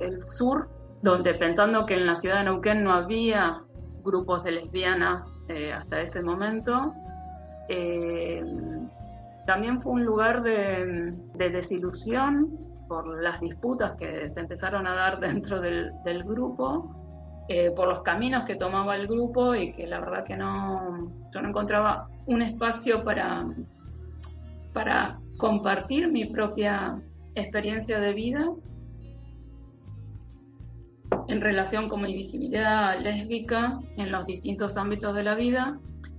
[0.00, 0.68] el sur,
[1.02, 3.62] donde pensando que en la ciudad de Neuquén no había
[4.02, 6.92] grupos de lesbianas eh, hasta ese momento,
[7.68, 8.42] eh,
[9.46, 15.20] también fue un lugar de, de desilusión por las disputas que se empezaron a dar
[15.28, 16.99] dentro del, grupo,
[17.52, 21.42] eh, por los caminos que tomaba el grupo y que la verdad que no, yo
[21.42, 23.44] no encontraba un espacio para,
[24.72, 27.02] para compartir mi propia
[27.34, 28.48] experiencia de vida
[31.26, 35.76] en relación con mi visibilidad lésbica en los distintos ámbitos de la vida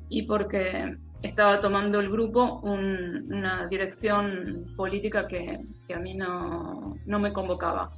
[0.10, 5.60] y porque estaba tomando el grupo una dirección política que,
[5.96, 7.90] a mí no, me convocaba.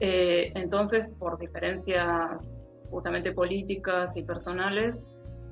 [0.00, 2.56] Eh, entonces, por diferencias
[2.90, 5.04] justamente políticas y personales,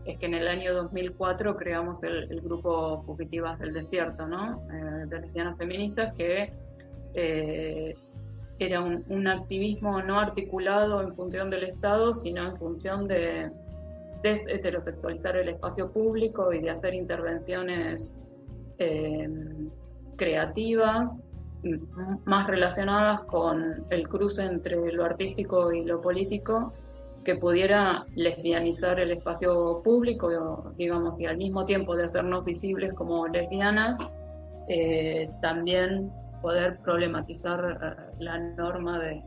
[0.06, 4.66] es que en el año 2004 creamos el, grupo Fugitivas del Desierto, ¿no?
[4.72, 6.50] Eh, de lesbianas feministas, que
[7.12, 7.94] eh,
[8.58, 13.50] era un, activismo no articulado en función del Estado, sino en función de,
[14.22, 18.16] desheterosexualizar el espacio público y de hacer intervenciones
[20.16, 21.24] creativas
[22.24, 26.72] más relacionadas con el cruce entre lo artístico y lo político
[27.24, 33.26] que pudiera lesbianizar el espacio público, digamos, y al mismo tiempo de hacernos visibles como
[33.28, 33.98] lesbianas,
[34.68, 39.22] eh, también poder problematizar la norma de,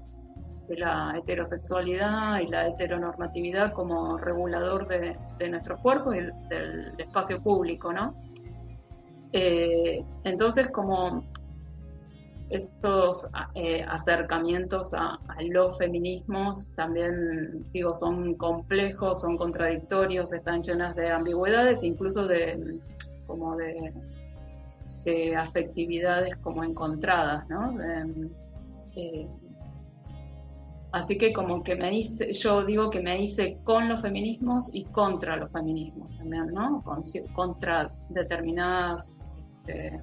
[0.69, 5.17] la heterosexualidad y la heteronormatividad como regulador de,
[5.49, 8.15] nuestros cuerpos y del, espacio público, ¿no?
[9.34, 11.23] Eh, entonces, como
[12.52, 21.10] estos eh, acercamientos a, los feminismos también, digo, son complejos, son contradictorios, están llenas de
[21.10, 22.78] ambigüedades, incluso de
[23.26, 23.93] como de,
[25.36, 27.76] afectividades como encontradas, ¿no?
[28.95, 29.28] Eh,
[30.91, 34.84] así que como que me hice, yo digo que me hice con los feminismos y
[34.86, 36.84] contra los feminismos también, ¿no?
[37.34, 39.12] contra determinadas
[39.62, 39.99] este,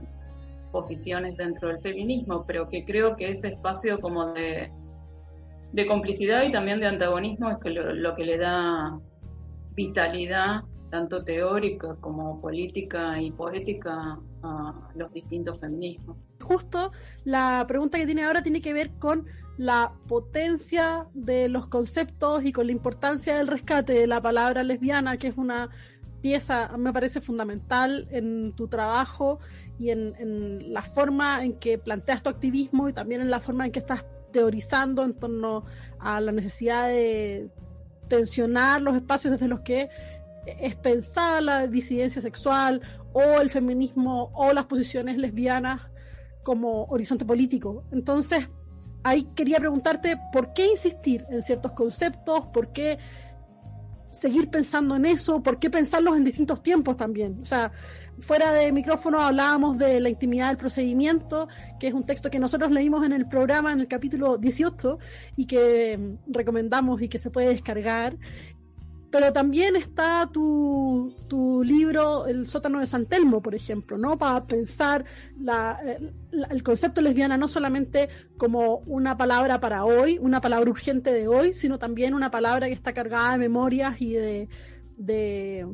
[0.79, 4.71] posiciones dentro del feminismo, pero que creo que ese espacio como de,
[5.89, 8.97] complicidad y también de antagonismo es que lo, que le da
[9.75, 16.25] vitalidad, tanto teórica como política y poética, a los distintos feminismos.
[16.41, 16.93] Justo
[17.25, 19.27] la pregunta que tiene ahora tiene que ver con
[19.57, 25.17] la potencia de los conceptos y con la importancia del rescate de la palabra lesbiana,
[25.17, 25.71] que es una
[26.21, 29.39] pieza, me parece fundamental en tu trabajo
[29.79, 33.73] y en, la forma en que planteas tu activismo y también en la forma en
[33.73, 35.65] que estás teorizando en torno
[35.99, 37.51] a la necesidad de
[38.09, 39.89] tensionar los espacios desde los que
[40.47, 42.81] es pensada la disidencia sexual
[43.13, 45.83] o el feminismo o las posiciones lesbianas
[46.43, 47.85] como horizonte político.
[47.93, 48.49] Entonces,
[49.03, 52.99] ahí quería preguntarte por qué insistir en ciertos conceptos, por qué
[54.21, 57.39] seguir pensando en eso, por qué pensarlos en distintos tiempos también.
[57.43, 57.73] O sea,
[58.21, 61.49] fuera de micrófono hablábamos de la intimidad del procedimiento,
[61.79, 64.99] que es un texto que nosotros leímos en el programa en el capítulo 18
[65.37, 68.17] y que mm, recomendamos y que se puede descargar.
[69.11, 74.19] Pero también está tu, tu libro El sótano de San Telmo, por ejemplo, ¿no?
[74.19, 75.05] Para pensar
[75.41, 75.81] la,
[76.51, 81.55] el concepto lesbiana no solamente como una palabra para hoy, una palabra urgente de hoy,
[81.55, 84.49] sino también una palabra que está cargada de memorias y de,
[84.99, 85.67] de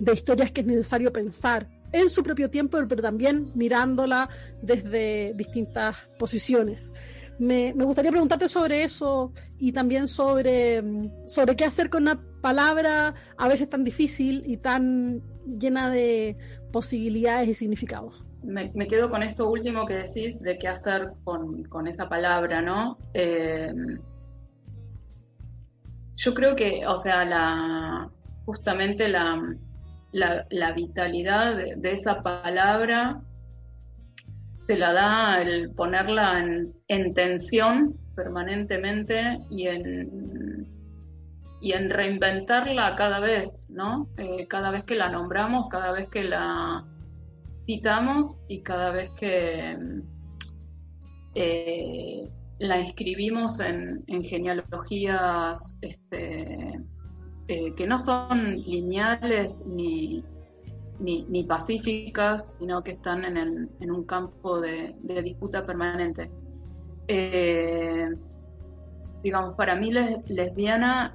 [0.00, 4.28] de historias que es necesario pensar en su propio tiempo, pero también mirándola
[4.62, 6.90] desde distintas posiciones.
[7.38, 10.82] Me, gustaría preguntarte sobre eso y también sobre,
[11.26, 16.36] sobre qué hacer con una palabra a veces tan difícil y tan llena de
[16.72, 18.24] posibilidades y significados.
[18.42, 22.96] Me, quedo con esto último que decís de qué hacer con, esa palabra, ¿no?
[23.12, 23.72] Eh,
[26.16, 28.10] yo creo que, o sea, la,
[28.46, 29.42] justamente la,
[30.12, 33.20] la, vitalidad de, esa palabra
[34.66, 36.44] se la da el ponerla
[36.88, 40.66] en, tensión permanentemente y en,
[41.60, 44.08] y en reinventarla cada vez, ¿no?
[44.16, 46.84] Eh, cada vez que la nombramos, cada vez que la
[47.66, 49.76] citamos y cada vez que
[51.34, 56.80] eh, la inscribimos en, en genealogías este,
[57.48, 60.24] eh, que no son lineales ni,
[60.98, 66.30] ni, pacíficas, sino que están en, un campo de, disputa permanente.
[69.22, 71.14] Digamos, para mí lesbiana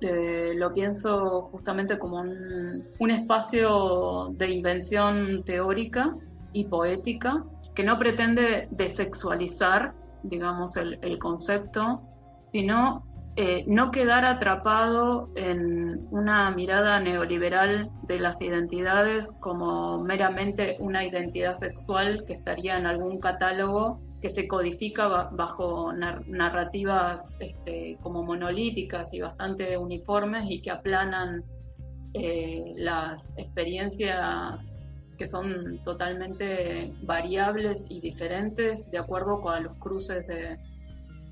[0.00, 6.14] eh, lo pienso justamente como un, espacio de invención teórica
[6.52, 7.44] y poética
[7.74, 9.92] que no pretende desexualizar,
[10.22, 12.02] digamos, el, el concepto,
[12.52, 13.04] sino
[13.36, 21.56] eh, no quedar atrapado en una mirada neoliberal de las identidades como meramente una identidad
[21.58, 29.20] sexual que estaría en algún catálogo que se codifica bajo narrativas este, como monolíticas y
[29.20, 31.42] bastante uniformes y que aplanan
[32.12, 34.74] eh, las experiencias
[35.16, 40.58] que son totalmente variables y diferentes de acuerdo con los cruces de,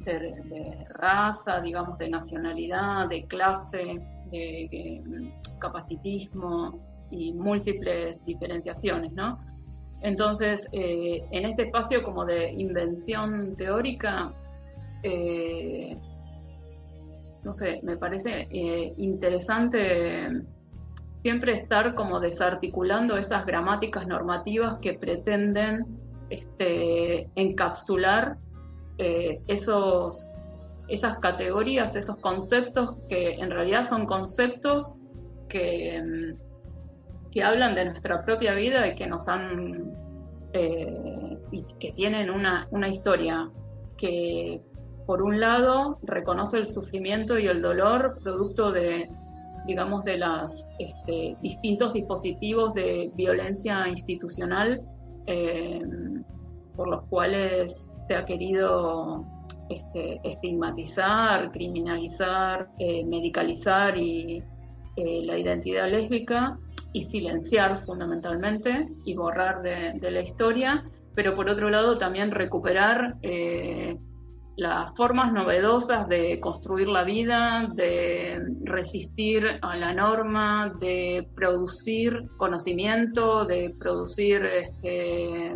[0.04, 3.98] de, raza, digamos, de nacionalidad, de clase,
[4.30, 6.80] de, capacitismo
[7.10, 9.38] y múltiples diferenciaciones, ¿no?
[10.02, 14.30] Entonces, eh, en este espacio como de invención teórica,
[15.02, 15.96] eh,
[17.44, 20.42] no sé, me parece eh, interesante
[21.22, 25.84] siempre estar como desarticulando esas gramáticas normativas que pretenden
[26.30, 28.36] este, encapsular
[28.98, 30.28] esos,
[30.88, 34.92] esas categorías, esos conceptos que en realidad son conceptos
[35.48, 36.47] que, mm,
[37.30, 39.92] que hablan de nuestra propia vida y que nos han
[40.52, 43.50] eh, y que tienen una, una historia
[43.96, 44.60] que
[45.06, 49.08] por un lado reconoce el sufrimiento y el dolor producto de
[49.66, 54.80] digamos de los este, distintos dispositivos de violencia institucional
[55.26, 55.82] eh,
[56.74, 59.26] por los cuales se ha querido
[59.68, 64.42] este, estigmatizar, criminalizar, eh, medicalizar y
[64.96, 66.58] la identidad lésbica
[66.92, 70.84] y silenciar fundamentalmente y borrar de, la historia,
[71.14, 73.96] pero por otro lado también recuperar eh,
[74.58, 83.44] las formas novedosas de construir la vida, de resistir a la norma, de producir conocimiento,
[83.44, 85.52] de producir este,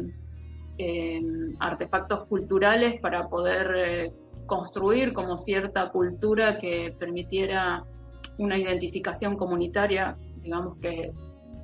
[0.78, 4.12] em, artefactos culturales para poder eh,
[4.46, 7.82] construir como cierta cultura que permitiera
[8.38, 11.12] una identificación comunitaria, digamos que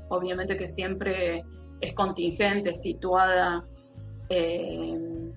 [0.09, 1.45] obviamente que siempre
[1.81, 3.64] es contingente, situada
[4.29, 5.33] eh,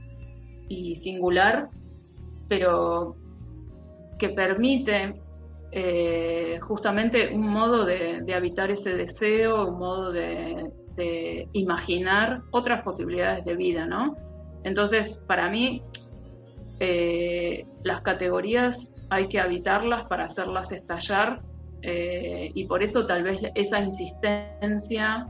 [0.67, 1.69] y singular,
[2.47, 3.15] pero
[4.17, 5.13] que permite
[5.71, 10.69] eh, justamente un modo de, habitar ese deseo, un modo de,
[11.53, 14.15] imaginar otras posibilidades de vida, ¿no?
[14.63, 15.81] Entonces, para mí,
[16.79, 21.41] eh, las categorías hay que habitarlas para hacerlas estallar
[21.83, 25.27] eh, y por eso tal vez esa insistencia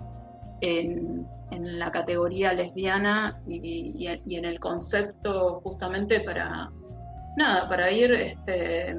[0.62, 6.72] en, la categoría lesbiana y, en el concepto justamente para
[7.36, 8.95] nada, para ir este,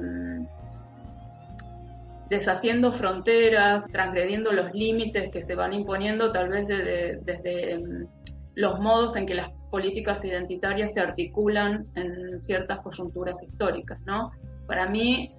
[2.29, 8.07] deshaciendo fronteras, transgrediendo los límites que se van imponiendo tal vez desde, desde mm,
[8.55, 14.31] los modos en que las políticas identitarias se articulan en ciertas coyunturas históricas, ¿no?
[14.67, 15.35] Para mí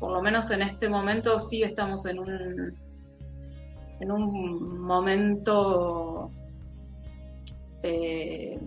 [0.00, 2.74] por lo menos en este momento sí estamos en un,
[4.00, 6.30] en un momento
[7.82, 8.58] eh,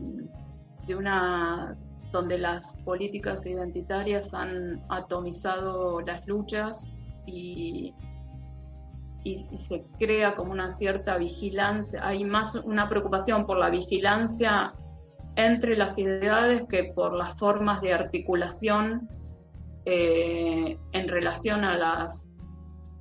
[0.86, 1.76] de una
[2.12, 6.86] donde las políticas identitarias han atomizado las luchas
[7.26, 7.96] y,
[9.24, 14.74] y, se crea como una cierta vigilancia, hay más una preocupación por la vigilancia
[15.36, 19.10] entre las ideades que por las formas de articulación
[19.86, 22.30] eh, en relación a las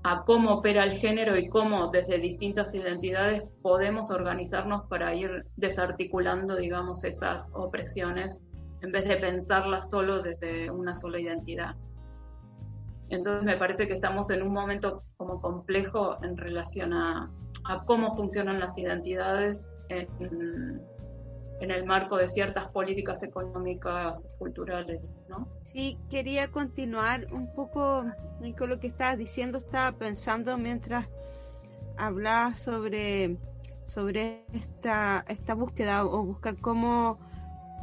[0.05, 6.57] a cómo opera el género y cómo desde distintas identidades podemos organizarnos para ir desarticulando,
[6.57, 8.45] digamos, esas opresiones
[8.81, 11.77] en vez de pensarlas solo desde una sola identidad.
[13.11, 17.31] Entonces me parece que estamos en un momento como complejo en relación a,
[17.65, 20.83] a cómo funcionan las identidades en,
[21.61, 25.47] en el marco de ciertas políticas económicas, culturales, ¿no?
[25.73, 28.05] Sí, quería continuar un poco
[28.59, 31.07] con lo que estabas diciendo, estaba pensando mientras
[31.97, 33.39] hablaba sobre,
[33.87, 37.19] sobre esta, esta búsqueda o buscar cómo,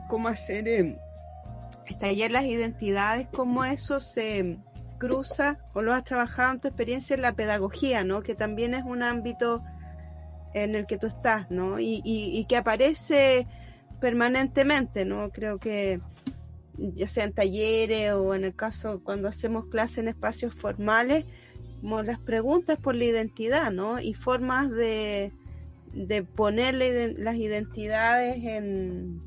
[0.07, 0.99] cómo hacer eh,
[1.87, 4.59] estallar las identidades, cómo eso se
[4.99, 8.21] cruza o lo has trabajado en tu experiencia en la pedagogía, ¿no?
[8.21, 9.63] Que también es un ámbito
[10.53, 11.79] en el que tú estás, ¿no?
[11.79, 13.47] Y, y, y que aparece
[13.99, 15.29] permanentemente, ¿no?
[15.31, 16.01] Creo que
[16.95, 21.25] ya sea en talleres o en el caso cuando hacemos clases en espacios formales,
[21.81, 23.99] como las preguntas por la identidad, ¿no?
[23.99, 25.31] Y formas de,
[25.93, 29.21] de ponerle las identidades en,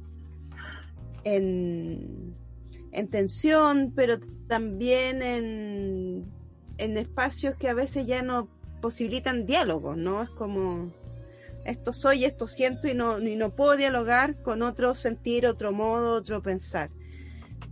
[1.24, 2.34] en,
[2.92, 6.26] en, tensión, pero también en,
[6.78, 8.48] en espacios que a veces ya no
[8.80, 10.22] posibilitan diálogos, ¿no?
[10.22, 10.90] Es como
[11.64, 16.14] esto soy, esto siento y no, y no puedo dialogar con otro sentir, otro modo,
[16.14, 16.90] otro pensar.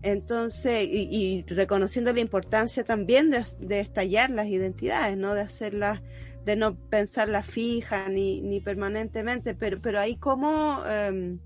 [0.03, 5.35] Entonces, y, reconociendo la importancia también de, estallar las identidades, ¿no?
[5.35, 6.01] De hacerlas,
[6.45, 11.39] de no pensarlas fijas ni, ni permanentemente, pero, pero ahí cómo, em,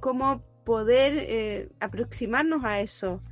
[0.00, 3.22] cómo poder eh, aproximarnos a eso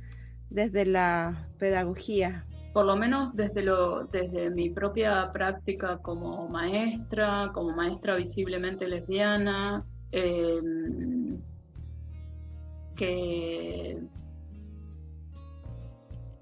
[0.49, 2.45] desde la pedagogía.
[2.73, 9.85] Por lo menos desde, lo, desde mi propia práctica como maestra, como maestra visiblemente lesbiana,
[10.11, 11.41] em,
[12.95, 13.97] que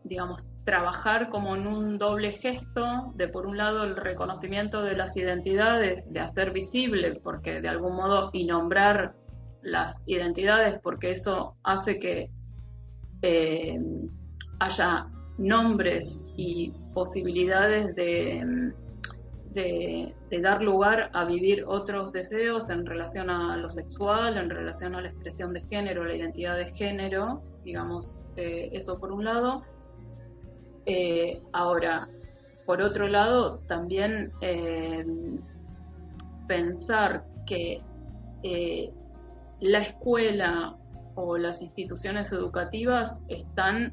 [0.07, 5.15] digamos, trabajar como en un doble gesto de, por un lado, el reconocimiento de las
[5.15, 9.15] identidades, de hacer visible, porque de algún modo, y nombrar
[9.61, 12.29] las identidades, porque eso hace que
[13.21, 13.79] eh,
[14.59, 18.73] haya nombres y posibilidades de,
[20.29, 25.01] de, dar lugar a vivir otros deseos en relación a lo sexual, en relación a
[25.01, 29.63] la expresión de género, la identidad de género, digamos, eh, eso por un lado.
[30.89, 32.07] Eh, ahora,
[32.65, 35.05] por otro lado, también eh,
[36.47, 37.81] pensar que
[38.43, 38.89] eh,
[39.59, 40.77] la escuela
[41.15, 43.91] o las instituciones educativas están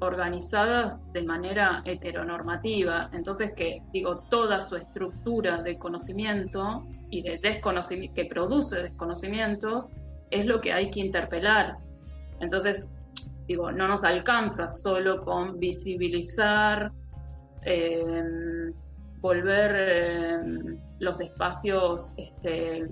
[0.00, 8.14] organizadas de manera heteronormativa, entonces que digo toda su estructura de conocimiento y de desconocimiento
[8.14, 9.88] que produce desconocimiento
[10.30, 11.78] es lo que hay que interpelar.
[12.40, 12.90] Entonces,
[13.46, 16.92] digo, no nos alcanza solo con visibilizar,
[17.62, 18.72] em,
[19.20, 22.86] volver em, los espacios, este,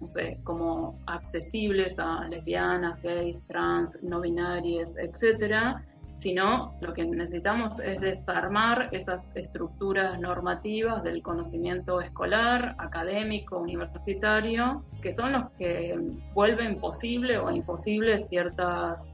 [0.00, 5.84] no sé, como accesibles a lesbianas, gays, trans, no binarias, etcétera,
[6.18, 15.12] sino lo que necesitamos es desarmar esas estructuras normativas del conocimiento escolar, académico, universitario, que
[15.12, 15.98] son los que
[16.32, 19.11] vuelven posible o imposible ciertas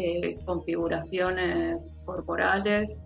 [0.00, 3.02] eh, configuraciones corporales,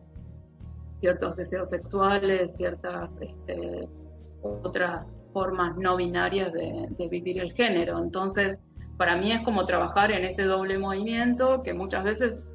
[1.01, 3.89] ciertos deseos sexuales, ciertas este,
[4.43, 7.99] otras formas no binarias de, vivir el género.
[7.99, 8.59] Entonces,
[8.97, 12.49] para mí es como trabajar en ese doble movimiento que muchas veces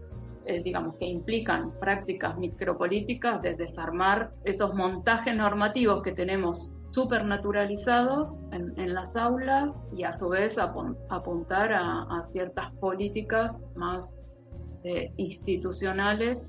[0.46, 8.94] eh, digamos, que implican prácticas micropolíticas de desarmar esos montajes normativos que tenemos supernaturalizados en
[8.96, 14.16] las aulas y a su vez apuntar a, ciertas políticas más
[14.90, 16.48] eh, institucionales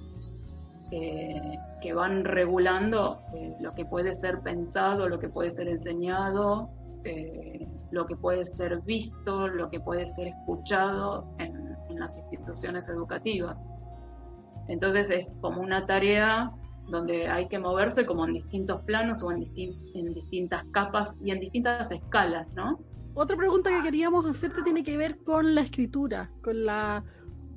[0.92, 3.20] eh, que van regulando
[3.60, 6.70] lo que puede ser pensado, lo que puede ser enseñado,
[7.90, 13.66] lo que puede ser visto, lo que puede ser escuchado en las instituciones educativas.
[14.68, 16.52] Entonces es como una tarea
[16.88, 21.90] donde hay que moverse como en distintos planos o en, distintas capas y en distintas
[21.90, 22.78] escalas, ¿no?
[23.14, 27.04] Otra pregunta que queríamos hacerte tiene que ver con la escritura, con la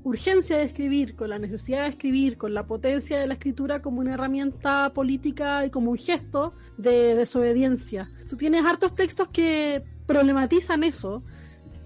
[0.03, 3.99] urgencia de escribir, con la necesidad de escribir, con la potencia de la escritura como
[3.99, 8.09] una herramienta política y como un gesto de desobediencia.
[8.29, 11.23] Tú tienes hartos textos que problematizan eso.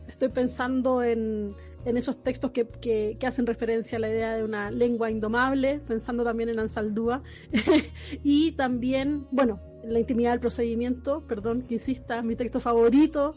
[0.08, 1.56] Estoy pensando en
[1.88, 6.26] en esos textos que, que, hacen referencia a la idea de una lengua indomable, pensando
[6.26, 7.24] también en Ansaldúa,
[8.24, 13.36] y también, bueno, la intimidad del procedimiento, perdón que insista, mi texto favorito,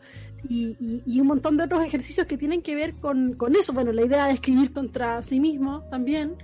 [0.49, 4.27] y, un montón de otros ejercicios que tienen que ver con, eso, bueno, la idea
[4.27, 6.37] de escribir contra sí mismo también,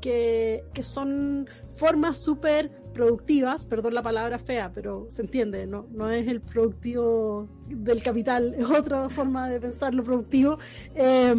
[0.00, 6.10] que, que son formas súper productivas, perdón la palabra fea, pero se entiende, no, no
[6.10, 10.58] es el productivo del capital, es otra forma de pensar lo productivo,
[10.94, 11.34] eh,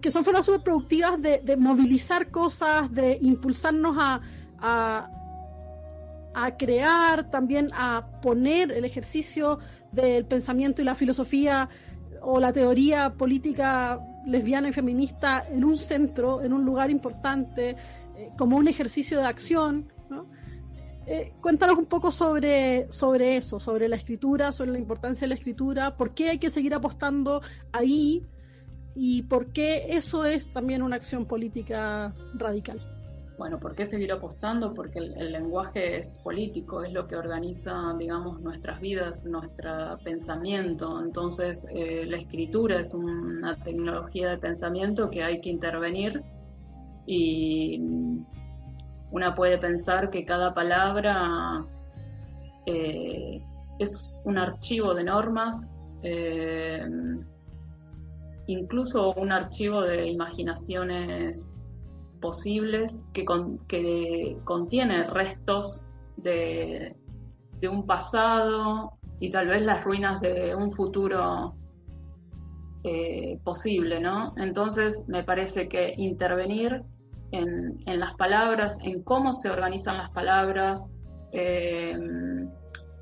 [0.00, 4.20] que son formas súper productivas de, de, movilizar cosas, de impulsarnos a,
[6.34, 9.58] a crear, también a poner el ejercicio
[9.92, 11.68] del pensamiento y la filosofía
[12.22, 17.70] o la teoría política lesbiana y feminista en un centro, en un lugar importante,
[18.16, 19.92] eh, como un ejercicio de acción.
[21.06, 25.34] Eh, cuéntanos un poco sobre, sobre eso, sobre la escritura, sobre la importancia de la
[25.34, 28.24] escritura, por qué hay que seguir apostando ahí
[28.94, 32.80] y por qué eso es también una acción política radical.
[33.40, 34.74] Bueno, ¿por qué seguir apostando?
[34.74, 41.00] Porque el, lenguaje es político, es lo que organiza, digamos, nuestras vidas, nuestro pensamiento.
[41.02, 46.22] Entonces, eh, la escritura es una tecnología de pensamiento que hay que intervenir
[47.06, 47.80] y
[49.10, 51.64] una puede pensar que cada palabra
[52.66, 53.42] eh,
[53.78, 55.70] es un archivo de normas,
[56.02, 56.86] eh,
[58.48, 61.56] incluso un archivo de imaginaciones
[62.20, 63.24] posibles que,
[63.68, 65.82] que contiene restos
[66.16, 66.94] de,
[67.60, 71.54] de, un pasado y tal vez las ruinas de un futuro
[72.82, 74.32] eh, posible, ¿no?
[74.38, 76.82] Entonces me parece que intervenir
[77.30, 80.90] en, las palabras, en cómo se organizan las palabras,
[81.32, 81.94] eh,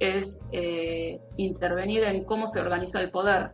[0.00, 3.52] es eh, intervenir en cómo se organiza el poder.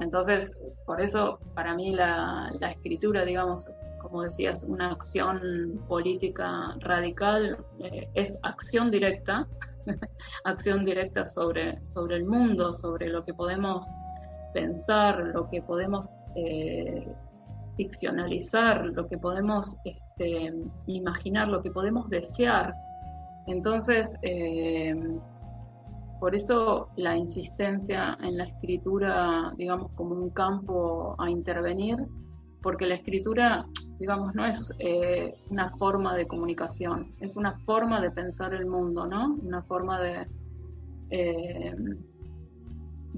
[0.00, 3.70] Entonces, por eso para mí la, escritura, digamos,
[4.14, 7.58] como decías, una acción política radical
[8.14, 9.48] es acción directa,
[10.44, 13.90] acción directa sobre, sobre el mundo, sobre lo que podemos
[14.52, 16.06] pensar, lo que podemos
[16.36, 17.12] eh,
[17.76, 20.54] ficcionalizar, lo que podemos este,
[20.86, 22.72] imaginar, lo que podemos desear.
[23.48, 24.94] Entonces, eh,
[26.20, 31.96] por eso la insistencia en la escritura, digamos, como un campo a intervenir,
[32.64, 33.66] porque la escritura,
[34.00, 39.06] digamos, no es eh, una forma de comunicación, es una forma de pensar el mundo,
[39.06, 39.38] ¿no?
[39.40, 40.26] Una forma de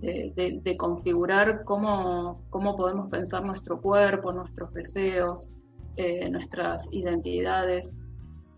[0.03, 5.51] de, configurar cómo, cómo, podemos pensar nuestro cuerpo, nuestros deseos,
[5.97, 7.99] eh, nuestras identidades.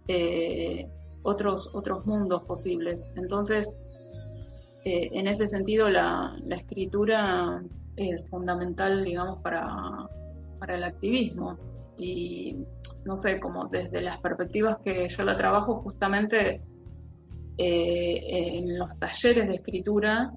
[0.08, 0.88] eh,
[1.22, 3.12] otros, otros mundos posibles.
[3.16, 3.80] Entonces,
[4.84, 7.62] eh, en ese sentido, la, escritura
[7.96, 10.08] es fundamental, digamos, para,
[10.58, 11.56] para el activismo.
[11.96, 12.56] Y
[13.04, 16.60] no sé, como desde las perspectivas que yo la trabajo, justamente
[17.56, 20.32] en los talleres de escritura,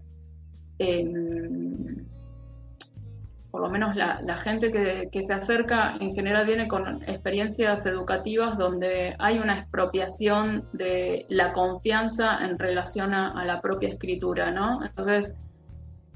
[3.51, 9.13] por lo menos la, gente que, se acerca en general viene con experiencias educativas donde
[9.19, 14.83] hay una expropiación de la confianza en relación a, la propia escritura, ¿no?
[14.85, 15.35] Entonces,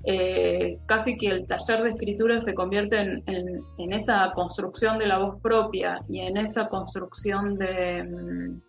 [0.05, 5.41] eh, casi que el taller de escritura se convierte en, esa construcción de la voz
[5.41, 8.61] propia y en esa construcción de, mm,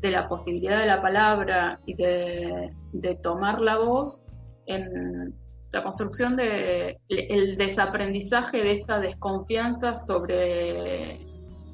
[0.00, 4.22] de la posibilidad de la palabra y de, de tomar la voz
[4.66, 5.34] en
[5.72, 11.20] la construcción de el desaprendizaje de esa desconfianza sobre,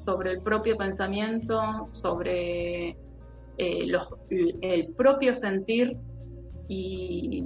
[0.05, 2.89] sobre el propio pensamiento, sobre
[3.57, 3.91] eh,
[4.61, 5.97] el propio sentir
[6.67, 7.43] y,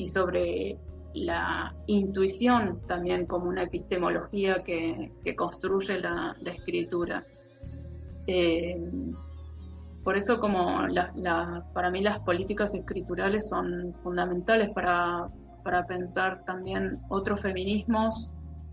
[0.00, 0.78] y, sobre
[1.14, 7.24] la intuición también como una epistemología que, construye la, escritura.
[8.26, 8.80] Eh,
[10.04, 10.86] por eso como
[11.74, 15.28] para mí las políticas escriturales son fundamentales para,
[15.62, 18.30] para pensar también otros feminismos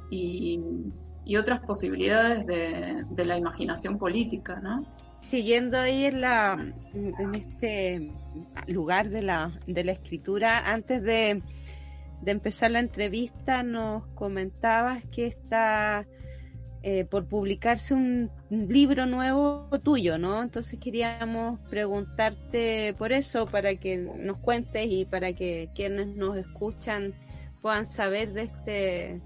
[0.10, 0.60] y,
[1.38, 4.86] otras posibilidades de, la imaginación política, ¿no?
[5.30, 6.58] Siguiendo ahí en, la,
[6.94, 8.12] en este
[8.68, 11.42] lugar de la, de la escritura, antes de,
[12.22, 16.08] de empezar la entrevista nos comentabas que esta
[16.90, 20.42] eh, por publicarse un, libro nuevo tuyo, ¿no?
[20.42, 27.14] Entonces queríamos preguntarte por eso, para que nos cuentes y para que quienes nos escuchan
[27.62, 29.22] puedan saber de este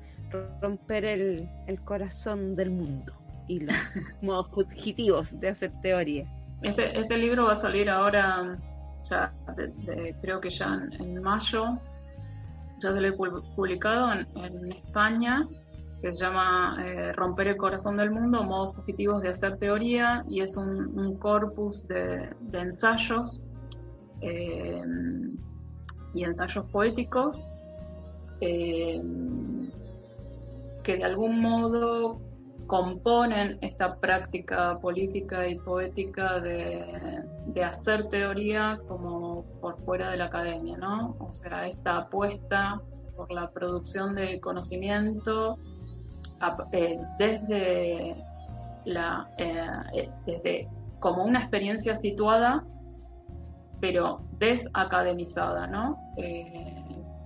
[0.60, 1.50] romper el,
[1.86, 3.14] corazón del mundo
[4.22, 6.26] modos fugitivos de hacer teoría.
[6.62, 8.58] Este, este libro va a salir ahora,
[9.10, 9.34] ya
[10.22, 11.80] creo que ya en, mayo,
[12.80, 13.14] ya se lo he
[13.56, 15.48] publicado en España
[16.02, 20.42] que se llama eh, Romper el corazón del mundo, modos fugitivos de hacer teoría, y
[20.42, 23.40] es un, corpus de, ensayos
[24.22, 24.82] eh,
[26.16, 27.44] y ensayos poéticos
[28.42, 29.00] eh,
[30.84, 32.20] que de algún modo
[32.72, 37.22] componen esta práctica política y poética de,
[37.66, 41.18] hacer teoría como por fuera de la academia, ¿no?
[41.20, 42.80] O sea, esta apuesta
[43.18, 45.58] por la producción de conocimiento
[46.72, 48.16] eh, desde,
[48.86, 50.70] la, eh, eh, desde
[51.00, 52.64] como una experiencia situada,
[53.82, 56.00] pero desacademizada, ¿no?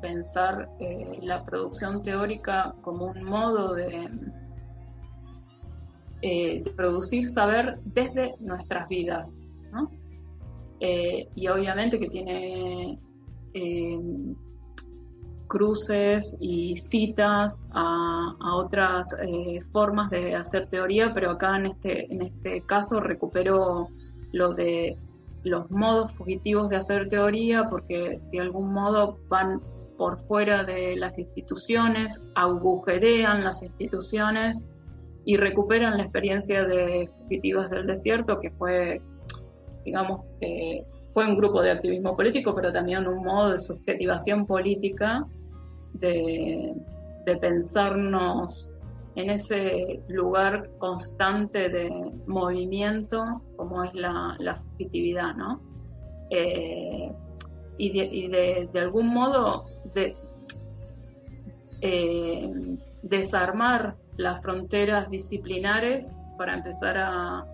[0.02, 0.70] pensar
[1.22, 4.10] la producción teórica como un modo de,
[6.76, 9.90] producir saber desde nuestras vidas, ¿no?
[10.80, 13.00] y obviamente que tiene
[15.48, 22.22] cruces y citas a, otras eh, formas de hacer teoría, pero acá en este, en
[22.22, 23.90] este caso recupero
[24.34, 24.98] lo de
[25.44, 29.62] los modos fugitivos de hacer teoría porque de algún modo van
[29.98, 34.64] por fuera de las instituciones, agujerean las instituciones
[35.26, 39.02] y recuperan la experiencia de fugitivas del desierto, que fue,
[39.84, 45.26] digamos, eh, fue un grupo de activismo político, pero también un modo de subjetivación política
[45.94, 46.74] de,
[47.42, 48.72] pensarnos
[49.16, 51.90] en ese lugar constante de
[52.28, 55.60] movimiento como es la, fugitividad, ¿no?
[56.30, 57.12] Eh,
[57.78, 59.66] y, de, algún modo
[59.96, 60.16] de,
[61.82, 67.46] eh, desarmar las fronteras disciplinares para empezar a,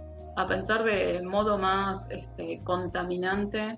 [0.47, 3.77] pensar de modo más este, contaminante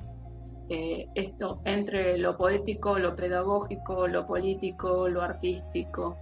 [0.69, 6.15] eh, esto entre lo poético, lo pedagógico, lo político, lo artístico,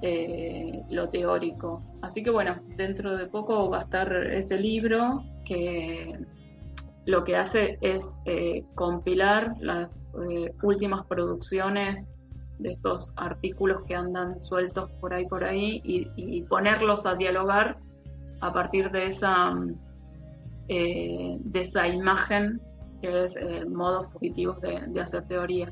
[0.00, 1.82] eh, lo teórico.
[2.02, 6.18] Así que bueno, dentro de poco va a estar ese libro que
[7.04, 10.00] lo que hace es eh, compilar las
[10.62, 12.13] últimas producciones
[12.58, 17.78] de estos artículos que andan sueltos por ahí por ahí y, ponerlos a dialogar
[18.40, 19.54] a partir de esa
[20.68, 22.60] de esa imagen
[23.04, 25.70] que es eh, modos fugitivos de, hacer teoría.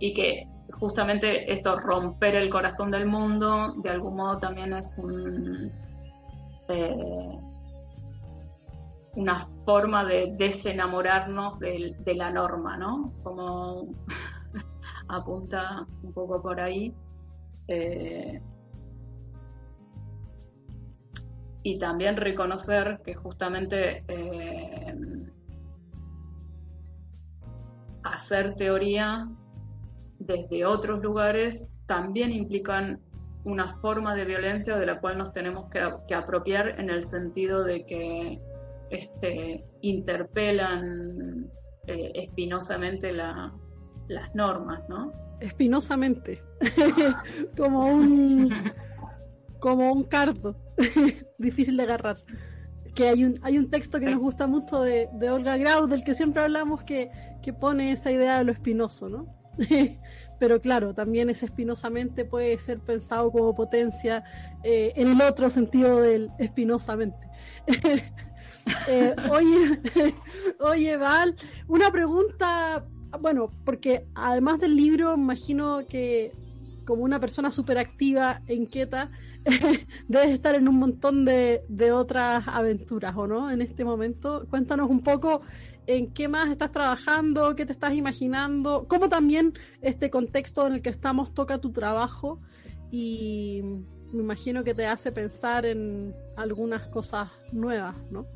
[0.00, 4.96] Y que justamente esto, romper el corazón del mundo, de algún modo también es
[6.68, 7.38] eh,
[9.14, 13.12] una forma de desenamorarnos de, la norma, ¿no?
[13.22, 13.88] Como
[15.08, 16.94] apunta un poco por ahí.
[17.68, 18.40] Eh,
[21.64, 24.94] y también reconocer que justamente eh,
[28.04, 29.28] hacer teoría
[30.20, 33.00] desde otros lugares también implican
[33.42, 37.84] una forma de violencia de la cual nos tenemos que, apropiar en el sentido de
[37.84, 38.40] que
[38.90, 41.50] este, interpelan
[41.86, 45.12] eh, espinosamente las normas, ¿no?
[45.40, 46.42] Espinosamente,
[47.56, 48.48] como un
[49.60, 50.56] como un cardo,
[51.38, 52.18] difícil de agarrar.
[52.94, 56.02] Que hay un, hay un texto que nos gusta mucho de, de Olga Grau, del
[56.02, 57.10] que siempre hablamos, que,
[57.42, 59.34] que pone esa idea de lo espinoso, ¿no?
[60.38, 64.22] pero claro, también ese espinosamente puede ser pensado como potencia
[64.62, 67.26] eh, en el otro sentido del espinosamente.
[68.88, 69.80] Eh, oye,
[70.60, 71.36] oye, Val,
[71.68, 72.84] una pregunta,
[73.20, 76.32] bueno, porque además del libro, imagino que
[76.84, 79.10] como una persona súper activa, inquieta,
[80.08, 83.50] debes estar en un montón de, de otras aventuras, ¿o no?
[83.50, 85.42] En este momento, cuéntanos un poco
[85.86, 90.82] en qué más estás trabajando, qué te estás imaginando, cómo también este contexto en el
[90.82, 92.40] que estamos toca tu trabajo
[92.90, 93.62] y
[94.12, 98.26] me imagino que te hace pensar en algunas cosas nuevas, ¿no?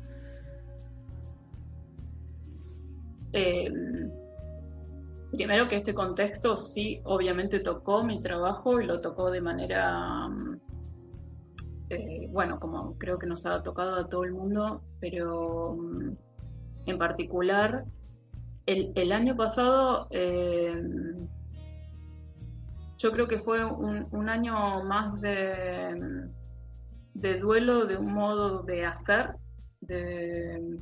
[3.33, 4.11] Em,
[5.31, 10.29] primero que este contexto sí, obviamente tocó mi trabajo y lo tocó de manera,
[11.89, 15.77] eh, bueno, como creo que nos ha tocado a todo el mundo, pero
[16.85, 17.85] en particular,
[18.65, 20.81] el, año pasado eh,
[22.97, 26.29] yo creo que fue un, año más de,
[27.13, 29.35] de, duelo de un modo de hacer,
[29.81, 30.79] de,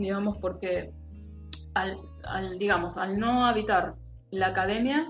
[0.00, 0.92] digamos, porque
[1.74, 3.94] al, digamos, al no habitar
[4.30, 5.08] la academia,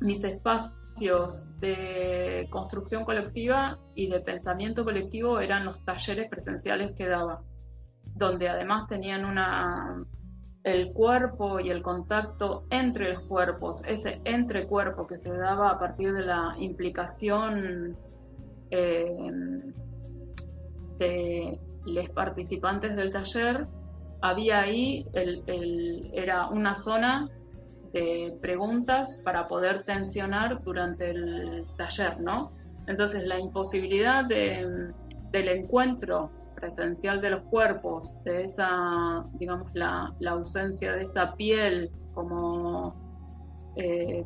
[0.00, 7.42] mis espacios de construcción colectiva y de pensamiento colectivo eran los talleres presenciales que daba
[8.14, 10.04] donde además tenían una
[10.64, 15.78] el cuerpo y el contacto entre los cuerpos, ese entre cuerpo que se daba a
[15.78, 17.96] partir de la implicación
[18.70, 19.30] eh,
[20.98, 23.68] de los participantes del taller,
[24.22, 27.28] había ahí, el, era una zona
[27.92, 32.52] de preguntas para poder tensionar durante el taller, ¿no?
[32.86, 34.92] Entonces la imposibilidad de,
[35.32, 42.94] del encuentro presencial de los cuerpos, de esa, digamos, la, ausencia de esa piel como,
[43.76, 44.24] eh,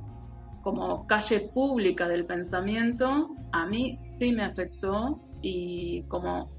[0.62, 6.50] como calle pública del pensamiento, a mí sí me afectó y como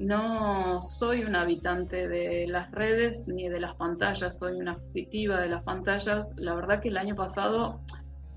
[0.00, 5.48] no soy un habitante de las redes ni de las pantallas, soy una fugitiva de
[5.48, 7.80] las pantallas, la verdad que el año pasado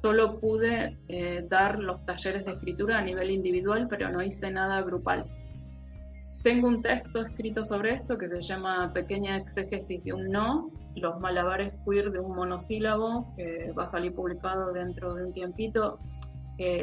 [0.02, 4.82] solo pude eh, dar los talleres de escritura a nivel individual, pero no hice nada
[4.82, 5.24] grupal.
[6.44, 11.18] Tengo un texto escrito sobre esto que se llama Pequeña exégesis de un no, los
[11.22, 15.98] malabares queer de un monosílabo, que va a salir publicado dentro de un tiempito.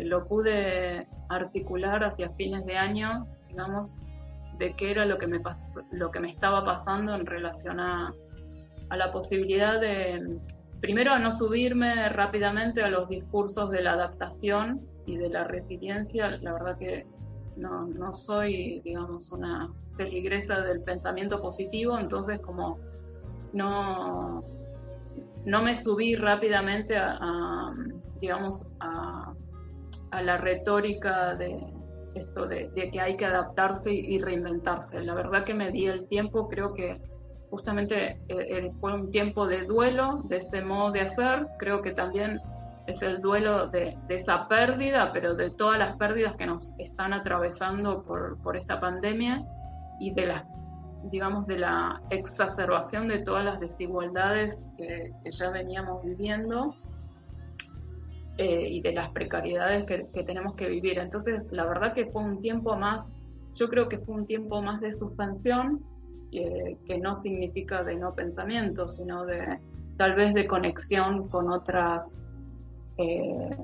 [0.05, 3.95] lo pude articular hacia fines de año, digamos,
[4.61, 5.41] de qué era lo que me,
[5.91, 8.13] lo que me estaba pasando en relación a,
[8.91, 10.39] a la posibilidad de,
[10.81, 16.39] primero, a no subirme rápidamente a los discursos de la adaptación y de la resiliencia.
[16.43, 17.07] La verdad que
[17.57, 22.79] no, no soy, digamos, una peligresa del pensamiento positivo, entonces como
[23.53, 24.45] no,
[25.45, 27.73] no me subí rápidamente a,
[28.21, 29.33] digamos, a,
[30.23, 31.65] la retórica de
[32.15, 35.01] esto de, que hay que adaptarse y reinventarse.
[35.01, 37.01] La verdad que me di el tiempo, creo que
[37.51, 41.93] justamente eh, eh, fue un tiempo de duelo de ese modo de hacer, creo que
[41.93, 42.41] también
[42.87, 48.03] es el duelo de, esa pérdida, pero de todas las pérdidas que nos están atravesando
[48.03, 49.45] por, esta pandemia
[50.01, 50.47] y de la,
[51.05, 56.75] digamos, de la exacerbación de todas las desigualdades que, ya veníamos viviendo
[58.43, 60.99] eh, y de las precariedades que, tenemos que vivir.
[60.99, 63.13] Entonces, la verdad que fue un tiempo más,
[63.55, 65.85] yo creo que fue un tiempo más de suspensión,
[66.33, 69.59] eh, que no significa de no pensamiento, sino de
[69.99, 72.17] tal vez de conexión con otras
[72.97, 73.55] eh,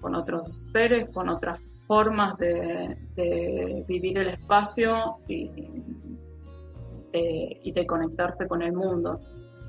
[0.00, 5.50] con otros seres, con otras formas de, vivir el espacio y,
[7.12, 9.20] de conectarse con el mundo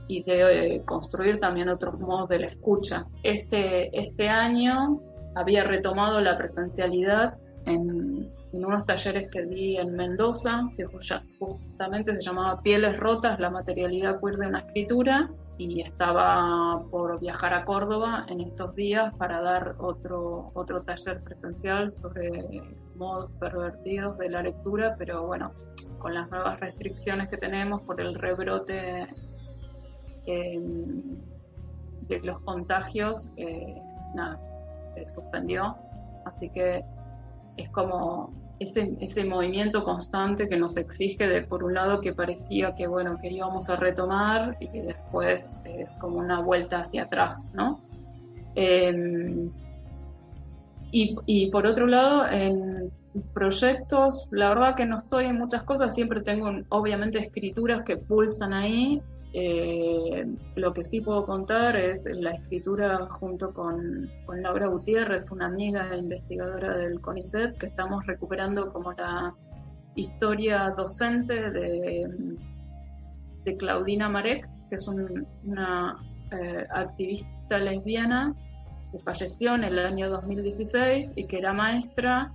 [0.08, 3.06] y de eh, construir también otros modos de la escucha.
[3.24, 5.00] Este, este año
[5.36, 10.86] había retomado la presencialidad en, unos talleres que di en Mendoza, que
[11.40, 17.54] justamente se llamaba Pieles Rotas, la materialidad queer de una escritura, y estaba por viajar
[17.54, 22.62] a Córdoba en estos días para dar otro, otro taller presencial sobre
[22.96, 25.52] modos pervertidos de la lectura, pero bueno,
[26.00, 29.08] con las nuevas restricciones que tenemos por el rebrote
[30.26, 31.02] em,
[32.08, 33.82] de los contagios, eh,
[34.14, 34.40] nada,
[34.96, 35.76] se suspendió.
[36.26, 36.84] Así que
[37.58, 42.76] es como ese, ese movimiento constante que nos exige de por un lado que parecía
[42.76, 47.46] que bueno que íbamos a retomar y que después es como una vuelta hacia atrás,
[47.54, 47.82] ¿no?
[48.56, 49.50] Em,
[50.92, 52.92] y, y, por otro lado, en
[53.34, 58.54] proyectos, la verdad que no estoy en muchas cosas, siempre tengo obviamente escrituras que pulsan
[58.54, 59.02] ahí
[59.34, 65.96] eh, lo que sí puedo contar es la escritura junto con, Laura Gutiérrez, una amiga
[65.98, 69.34] investigadora del CONICET, que estamos recuperando como la
[69.96, 72.38] historia docente de,
[73.58, 75.98] Claudina Marek, que es una
[76.32, 78.34] eh, activista lesbiana
[78.92, 82.32] que falleció en el año 2016 y que era maestra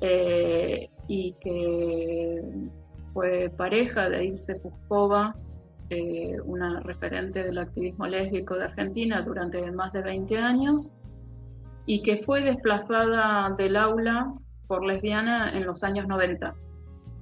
[0.00, 2.42] eh, y que
[3.12, 5.36] fue pareja de Ilse Puskova,
[5.90, 10.92] eh, una referente del activismo lésbico de Argentina durante más de 20 años
[11.84, 14.32] y que fue desplazada del aula
[14.68, 16.54] por lesbiana en los años 90.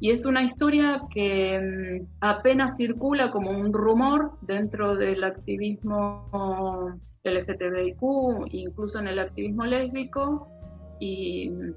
[0.01, 8.03] Y es una historia que mm, apenas circula como un rumor dentro del activismo LGTBIQ,
[8.53, 10.47] incluso en el activismo lésbico,
[11.01, 11.73] y mm,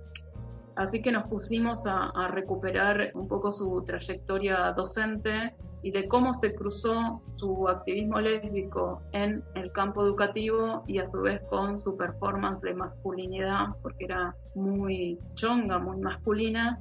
[0.76, 5.54] así que nos pusimos a recuperar un poco su trayectoria docente
[5.84, 11.22] y de cómo se cruzó su activismo lésbico en el campo educativo y a su
[11.22, 16.80] vez con su performance de masculinidad, porque era muy chonga, muy masculina,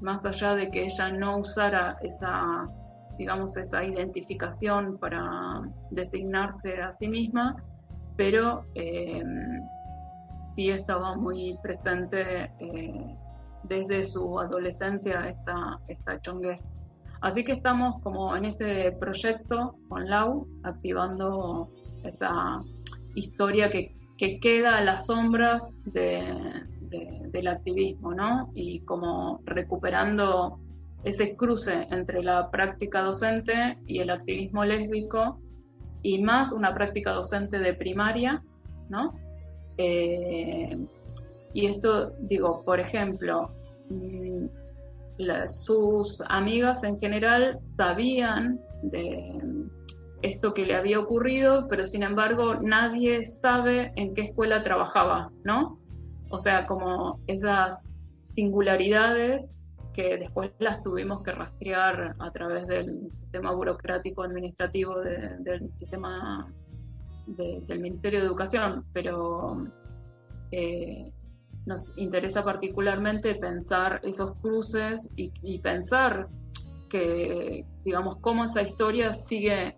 [0.00, 2.68] más allá de que ella no usara esa,
[3.18, 7.56] digamos, esa identificación para designarse a sí misma,
[8.16, 9.24] pero eh,
[10.54, 13.16] sí estaba muy presente eh,
[13.68, 16.66] desde su adolescencia esta, esta chonguez.
[17.20, 21.70] Así que estamos como en ese proyecto con Lau, activando
[22.04, 22.62] esa
[23.14, 23.94] historia que,
[24.40, 28.50] queda a las sombras del activismo, ¿no?
[28.54, 30.58] Y como recuperando
[31.04, 35.38] ese cruce entre la práctica docente y el activismo lésbico,
[36.02, 38.42] y más una práctica docente de primaria,
[38.88, 39.14] ¿no?
[39.76, 40.86] Eh,
[41.52, 43.50] y esto, digo, por ejemplo,
[43.88, 44.46] mm,
[45.48, 49.40] sus amigas en general sabían de
[50.22, 55.78] esto que le había ocurrido, pero sin embargo nadie sabe en qué escuela trabajaba, ¿no?
[56.30, 57.82] O sea, como esas
[58.34, 59.50] singularidades
[59.94, 66.52] que después las tuvimos que rastrear a través del sistema burocrático administrativo del sistema
[67.26, 69.66] del Ministerio de Educación, pero
[70.52, 71.10] eh,
[71.66, 76.28] nos interesa particularmente pensar esos cruces y, pensar
[76.88, 79.76] que, digamos, cómo esa historia sigue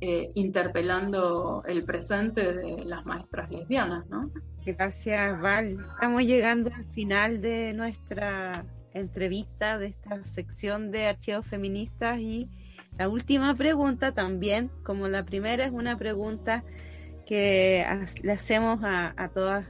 [0.00, 4.30] eh, interpelando el presente de las maestras lesbianas, ¿no?
[4.64, 5.78] Gracias, Val.
[5.94, 8.64] Estamos llegando al final de nuestra
[8.94, 12.48] entrevista, de esta sección de archivos feministas y
[12.96, 16.62] la última pregunta también, como la primera, es una pregunta
[17.26, 17.84] que
[18.22, 19.66] le hacemos a, a todas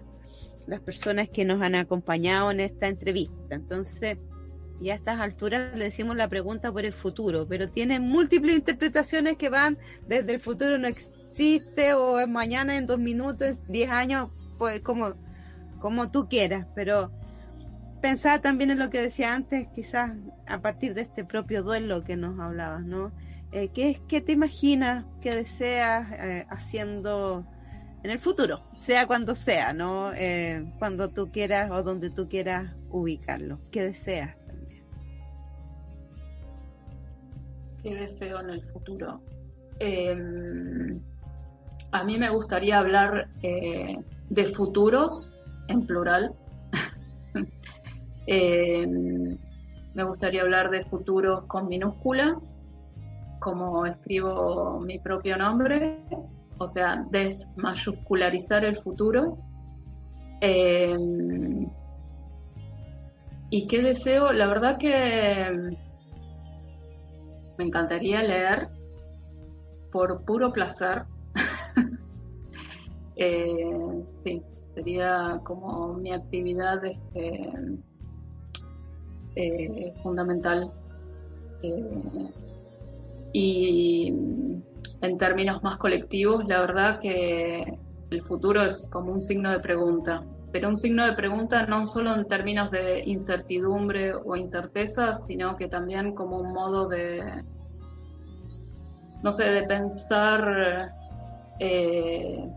[0.69, 3.55] las personas que nos han acompañado en esta entrevista.
[3.55, 4.19] Entonces,
[4.81, 9.37] ya a estas alturas le decimos la pregunta por el futuro, pero tiene múltiples interpretaciones
[9.37, 13.91] que van desde el futuro no existe o es mañana en dos minutos, en diez
[13.91, 15.15] años, pues como,
[15.81, 17.11] como tú quieras, pero
[18.01, 20.13] pensaba también en lo que decía antes, quizás
[20.47, 23.11] a partir de este propio duelo que nos hablabas, ¿no?
[23.51, 27.47] Eh, ¿qué, ¿Qué te imaginas, qué deseas eh, haciendo
[28.03, 30.13] en el futuro, sea cuando sea, ¿no?
[30.15, 33.59] Eh, cuando tú quieras o donde tú quieras ubicarlo.
[33.71, 34.85] ¿Qué deseas también?
[37.83, 39.21] ¿Qué deseo en el futuro?
[39.81, 41.01] Em,
[41.93, 43.97] a mí me gustaría hablar eh,
[44.29, 45.33] de futuros
[45.69, 46.33] en plural.
[48.31, 49.39] Em,
[49.95, 52.39] me gustaría hablar de futuros con minúscula,
[53.41, 55.99] como escribo mi propio nombre,
[56.59, 59.39] o sea, desmayuscularizar el futuro.
[60.41, 60.97] Eh,
[63.51, 64.33] ¿Y qué deseo?
[64.33, 65.77] La verdad que
[67.57, 68.69] me encantaría leer
[69.93, 71.05] por puro placer.
[73.21, 74.41] Eh, sí,
[74.77, 77.51] sería como mi actividad este,
[79.35, 80.71] eh, fundamental.
[83.33, 84.13] y
[85.01, 87.79] en términos más colectivos, la verdad que
[88.11, 92.15] el futuro es como un signo de pregunta, pero un signo de pregunta no solo
[92.15, 97.45] en términos de incertidumbre o incerteza, sino que también como un modo de,
[99.23, 100.93] no sé, de pensar
[101.61, 102.49] eh,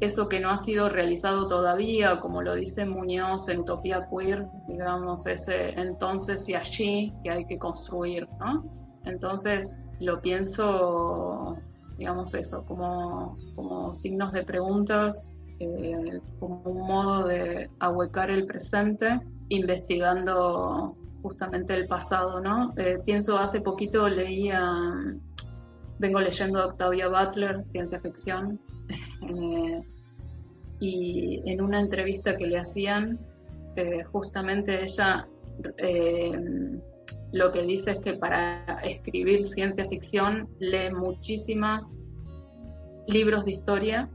[0.00, 5.26] eso que no ha sido realizado todavía, como lo dice Muñoz en Utopía Queer, digamos,
[5.26, 8.64] ese entonces y allí que hay que construir, ¿no?
[9.04, 11.56] Entonces lo pienso,
[11.98, 19.20] digamos eso, como, como signos de preguntas, eh, como un modo de ahuecar el presente,
[19.48, 22.74] investigando justamente el pasado, ¿no?
[22.76, 24.62] Eh, pienso, hace poquito leía,
[25.98, 28.60] vengo leyendo a Octavia Butler, ciencia ficción,
[29.22, 29.80] eh,
[30.78, 33.18] y en una entrevista que le hacían,
[34.10, 35.26] justamente ella
[37.36, 41.84] lo que dice es que para escribir ciencia ficción lee muchísimas
[43.06, 44.08] libros de historia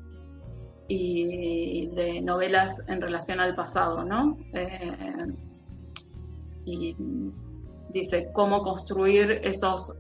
[0.88, 4.38] y de novelas en relación al pasado, ¿no?
[6.66, 6.96] y
[7.94, 9.96] dice cómo construir esos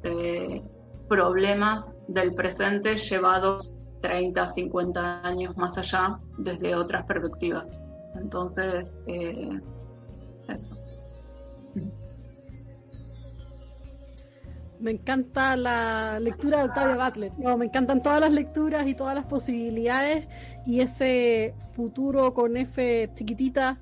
[1.07, 7.79] problemas del presente llevados 30, 50 años más allá desde otras perspectivas.
[8.15, 9.59] Entonces, eh,
[10.47, 10.80] eso.
[14.81, 17.31] Me encanta la lectura de Octavia Butler.
[17.37, 20.27] No, me encantan todas las lecturas y todas las posibilidades
[20.65, 23.79] y ese futuro con F chiquitita,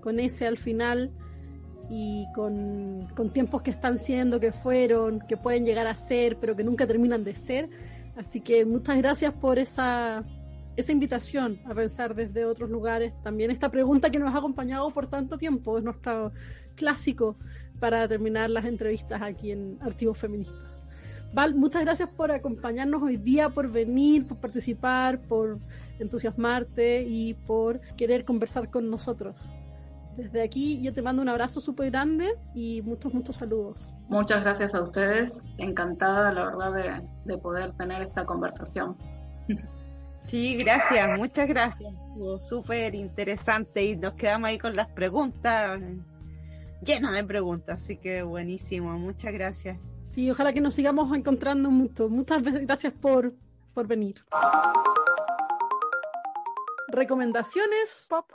[0.00, 1.12] con S al final
[1.90, 6.56] y con, con tiempos que están siendo, que fueron, que pueden llegar a ser, pero
[6.56, 7.68] que nunca terminan de ser
[8.18, 10.24] Así que muchas gracias por esa,
[10.76, 13.12] esa invitación a pensar desde otros lugares.
[13.22, 16.32] También esta pregunta que nos ha acompañado por tanto tiempo es nuestro
[16.74, 17.36] clásico
[17.78, 20.68] para terminar las entrevistas aquí en Archivos Feministas.
[21.32, 25.58] Val, muchas gracias por acompañarnos hoy día, por venir, por participar, por
[25.98, 29.36] entusiasmarte y por querer conversar con nosotros.
[30.16, 33.92] Desde aquí yo te mando un abrazo súper grande y muchos, muchos saludos.
[34.08, 35.38] Muchas gracias a ustedes.
[35.58, 38.96] Encantada, la verdad, de, poder tener esta conversación.
[40.24, 41.94] Sí, gracias, muchas gracias.
[42.48, 45.80] súper interesante y nos quedamos ahí con las preguntas,
[46.82, 49.78] llenas de preguntas, así que buenísimo, muchas gracias.
[50.04, 52.08] Sí, ojalá que nos sigamos encontrando mucho.
[52.08, 53.34] Muchas gracias por,
[53.74, 54.24] por venir.
[56.88, 58.26] Recomendaciones pop.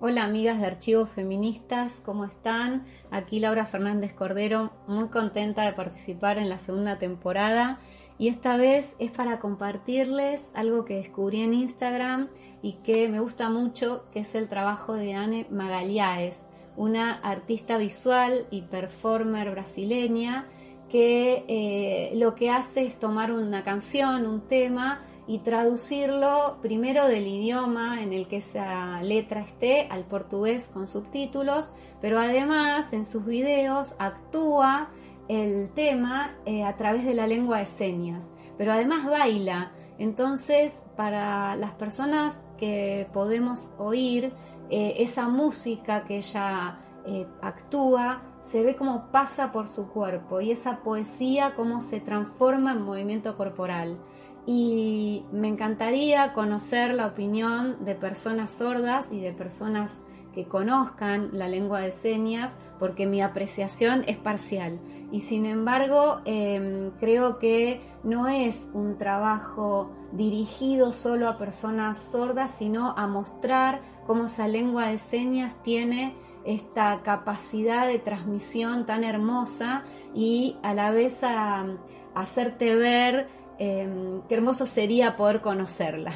[0.00, 2.86] Hola amigas de Archivos Feministas, ¿cómo están?
[3.10, 7.80] Aquí Laura Fernández Cordero, muy contenta de participar en la segunda temporada
[8.18, 12.28] y esta vez es para compartirles algo que descubrí en Instagram
[12.62, 16.46] y que me gusta mucho, que es el trabajo de Anne Magalhães,
[16.76, 20.46] una artista visual y performer brasileña
[20.90, 27.26] que eh, lo que hace es tomar una canción, un tema, y traducirlo primero del
[27.26, 33.26] idioma en el que esa letra esté al portugués con subtítulos, pero además en sus
[33.26, 34.88] videos actúa
[35.28, 39.72] el tema eh, a través de la lengua de señas, pero además baila.
[39.98, 44.32] Entonces, para las personas que podemos oír
[44.70, 50.40] eh, esa música que ella eh, actúa, se ve cómo pasa por su cuerpo.
[50.40, 53.98] Y esa poesía cómo se transforma en movimiento corporal.
[54.46, 60.02] Y me encantaría conocer la opinión de personas sordas y de personas
[60.34, 64.78] que conozcan la lengua de señas porque mi apreciación es parcial
[65.10, 72.52] y sin embargo em, creo que no es un trabajo dirigido solo a personas sordas
[72.52, 79.82] sino a mostrar cómo esa lengua de señas tiene esta capacidad de transmisión tan hermosa
[80.14, 81.66] y a la vez a
[82.14, 86.12] hacerte ver Em, qué hermoso sería poder conocerla,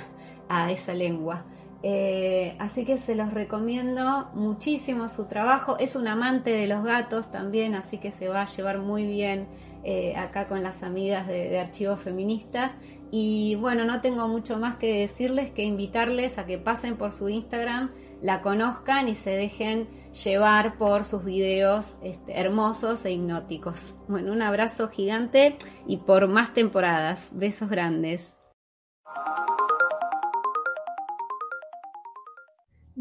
[0.49, 1.45] a esa lengua.
[1.85, 5.77] Eh, así que se los recomiendo muchísimo su trabajo.
[5.79, 9.49] Es un amante de los gatos también, así que se va a llevar muy bien
[9.83, 12.73] eh, acá con las amigas de, Archivos Feministas.
[13.11, 17.29] Y bueno, no tengo mucho más que decirles que invitarles a que pasen por su
[17.29, 17.91] Instagram,
[18.23, 19.89] la conozcan y se dejen
[20.25, 23.97] llevar por sus videos este, hermosos e hipnóticos.
[24.09, 27.33] Bueno, un abrazo gigante y por más temporadas.
[27.37, 28.39] Besos grandes.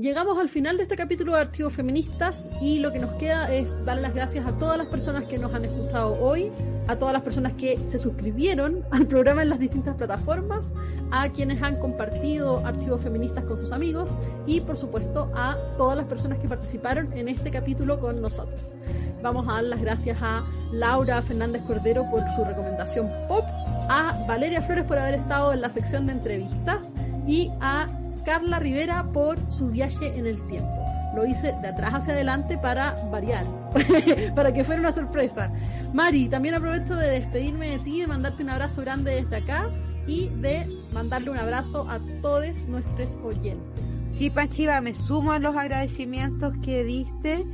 [0.02, 3.86] Llegamos al final de este capítulo de Archivos Feministas y lo que nos queda es
[3.86, 6.52] dar las gracias a todas las personas que nos han escuchado hoy
[6.88, 10.66] a todas las personas que se suscribieron al programa en las distintas plataformas,
[11.12, 14.10] a quienes han compartido archivos feministas con sus amigos
[14.48, 18.60] y por supuesto a todas las personas que participaron en este capítulo con nosotros.
[19.22, 23.46] Vamos a dar las gracias a Laura Fernández Cordero por su recomendación pop,
[23.88, 26.92] a Valeria Flores por haber estado en la sección de entrevistas
[27.28, 27.88] y a
[28.24, 30.70] Carla Rivera por su viaje en el tiempo.
[31.16, 33.46] Lo hice de atrás hacia adelante para variar,
[34.36, 35.52] para que fuera una sorpresa.
[35.94, 39.66] Mari, también aprovecho de despedirme de ti, de mandarte un abrazo grande desde acá
[40.08, 43.84] y de mandarle un abrazo a todos nuestros oyentes.
[44.14, 47.46] Sí, Panchiva, me sumo a los agradecimientos que diste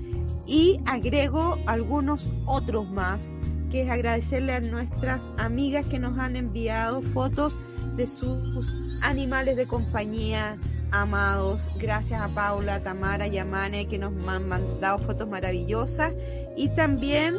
[0.46, 3.30] y agrego algunos otros más,
[3.72, 7.58] que es agradecerle a nuestras amigas que nos han enviado fotos
[7.96, 8.68] de sus
[9.02, 10.58] animales de compañía,
[10.92, 11.70] amados.
[11.78, 16.14] Gracias a Paula, Tamara y Amane que nos han mandado fotos maravillosas.
[16.56, 17.36] Y también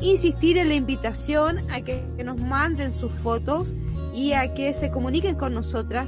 [0.00, 3.74] insistir en la invitación a que, nos manden sus fotos
[4.14, 6.06] y a que se comuniquen con nosotras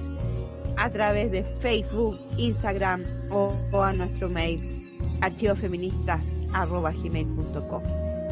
[0.77, 4.61] a través de Facebook, Instagram o, a nuestro mail
[5.21, 7.83] archivofeministas.com.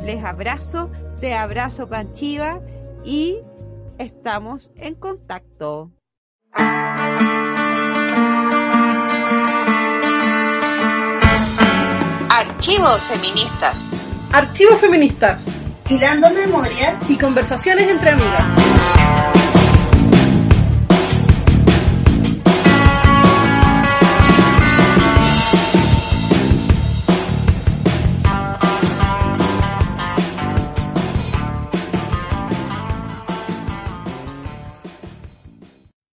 [0.04, 0.90] Les abrazo,
[1.20, 2.60] te abrazo Panchiva
[3.04, 3.38] y
[3.98, 5.92] estamos en contacto.
[12.28, 13.84] Archivos feministas.
[14.32, 15.44] Archivos feministas.
[15.88, 18.71] Hilando memorias y conversaciones entre amigas.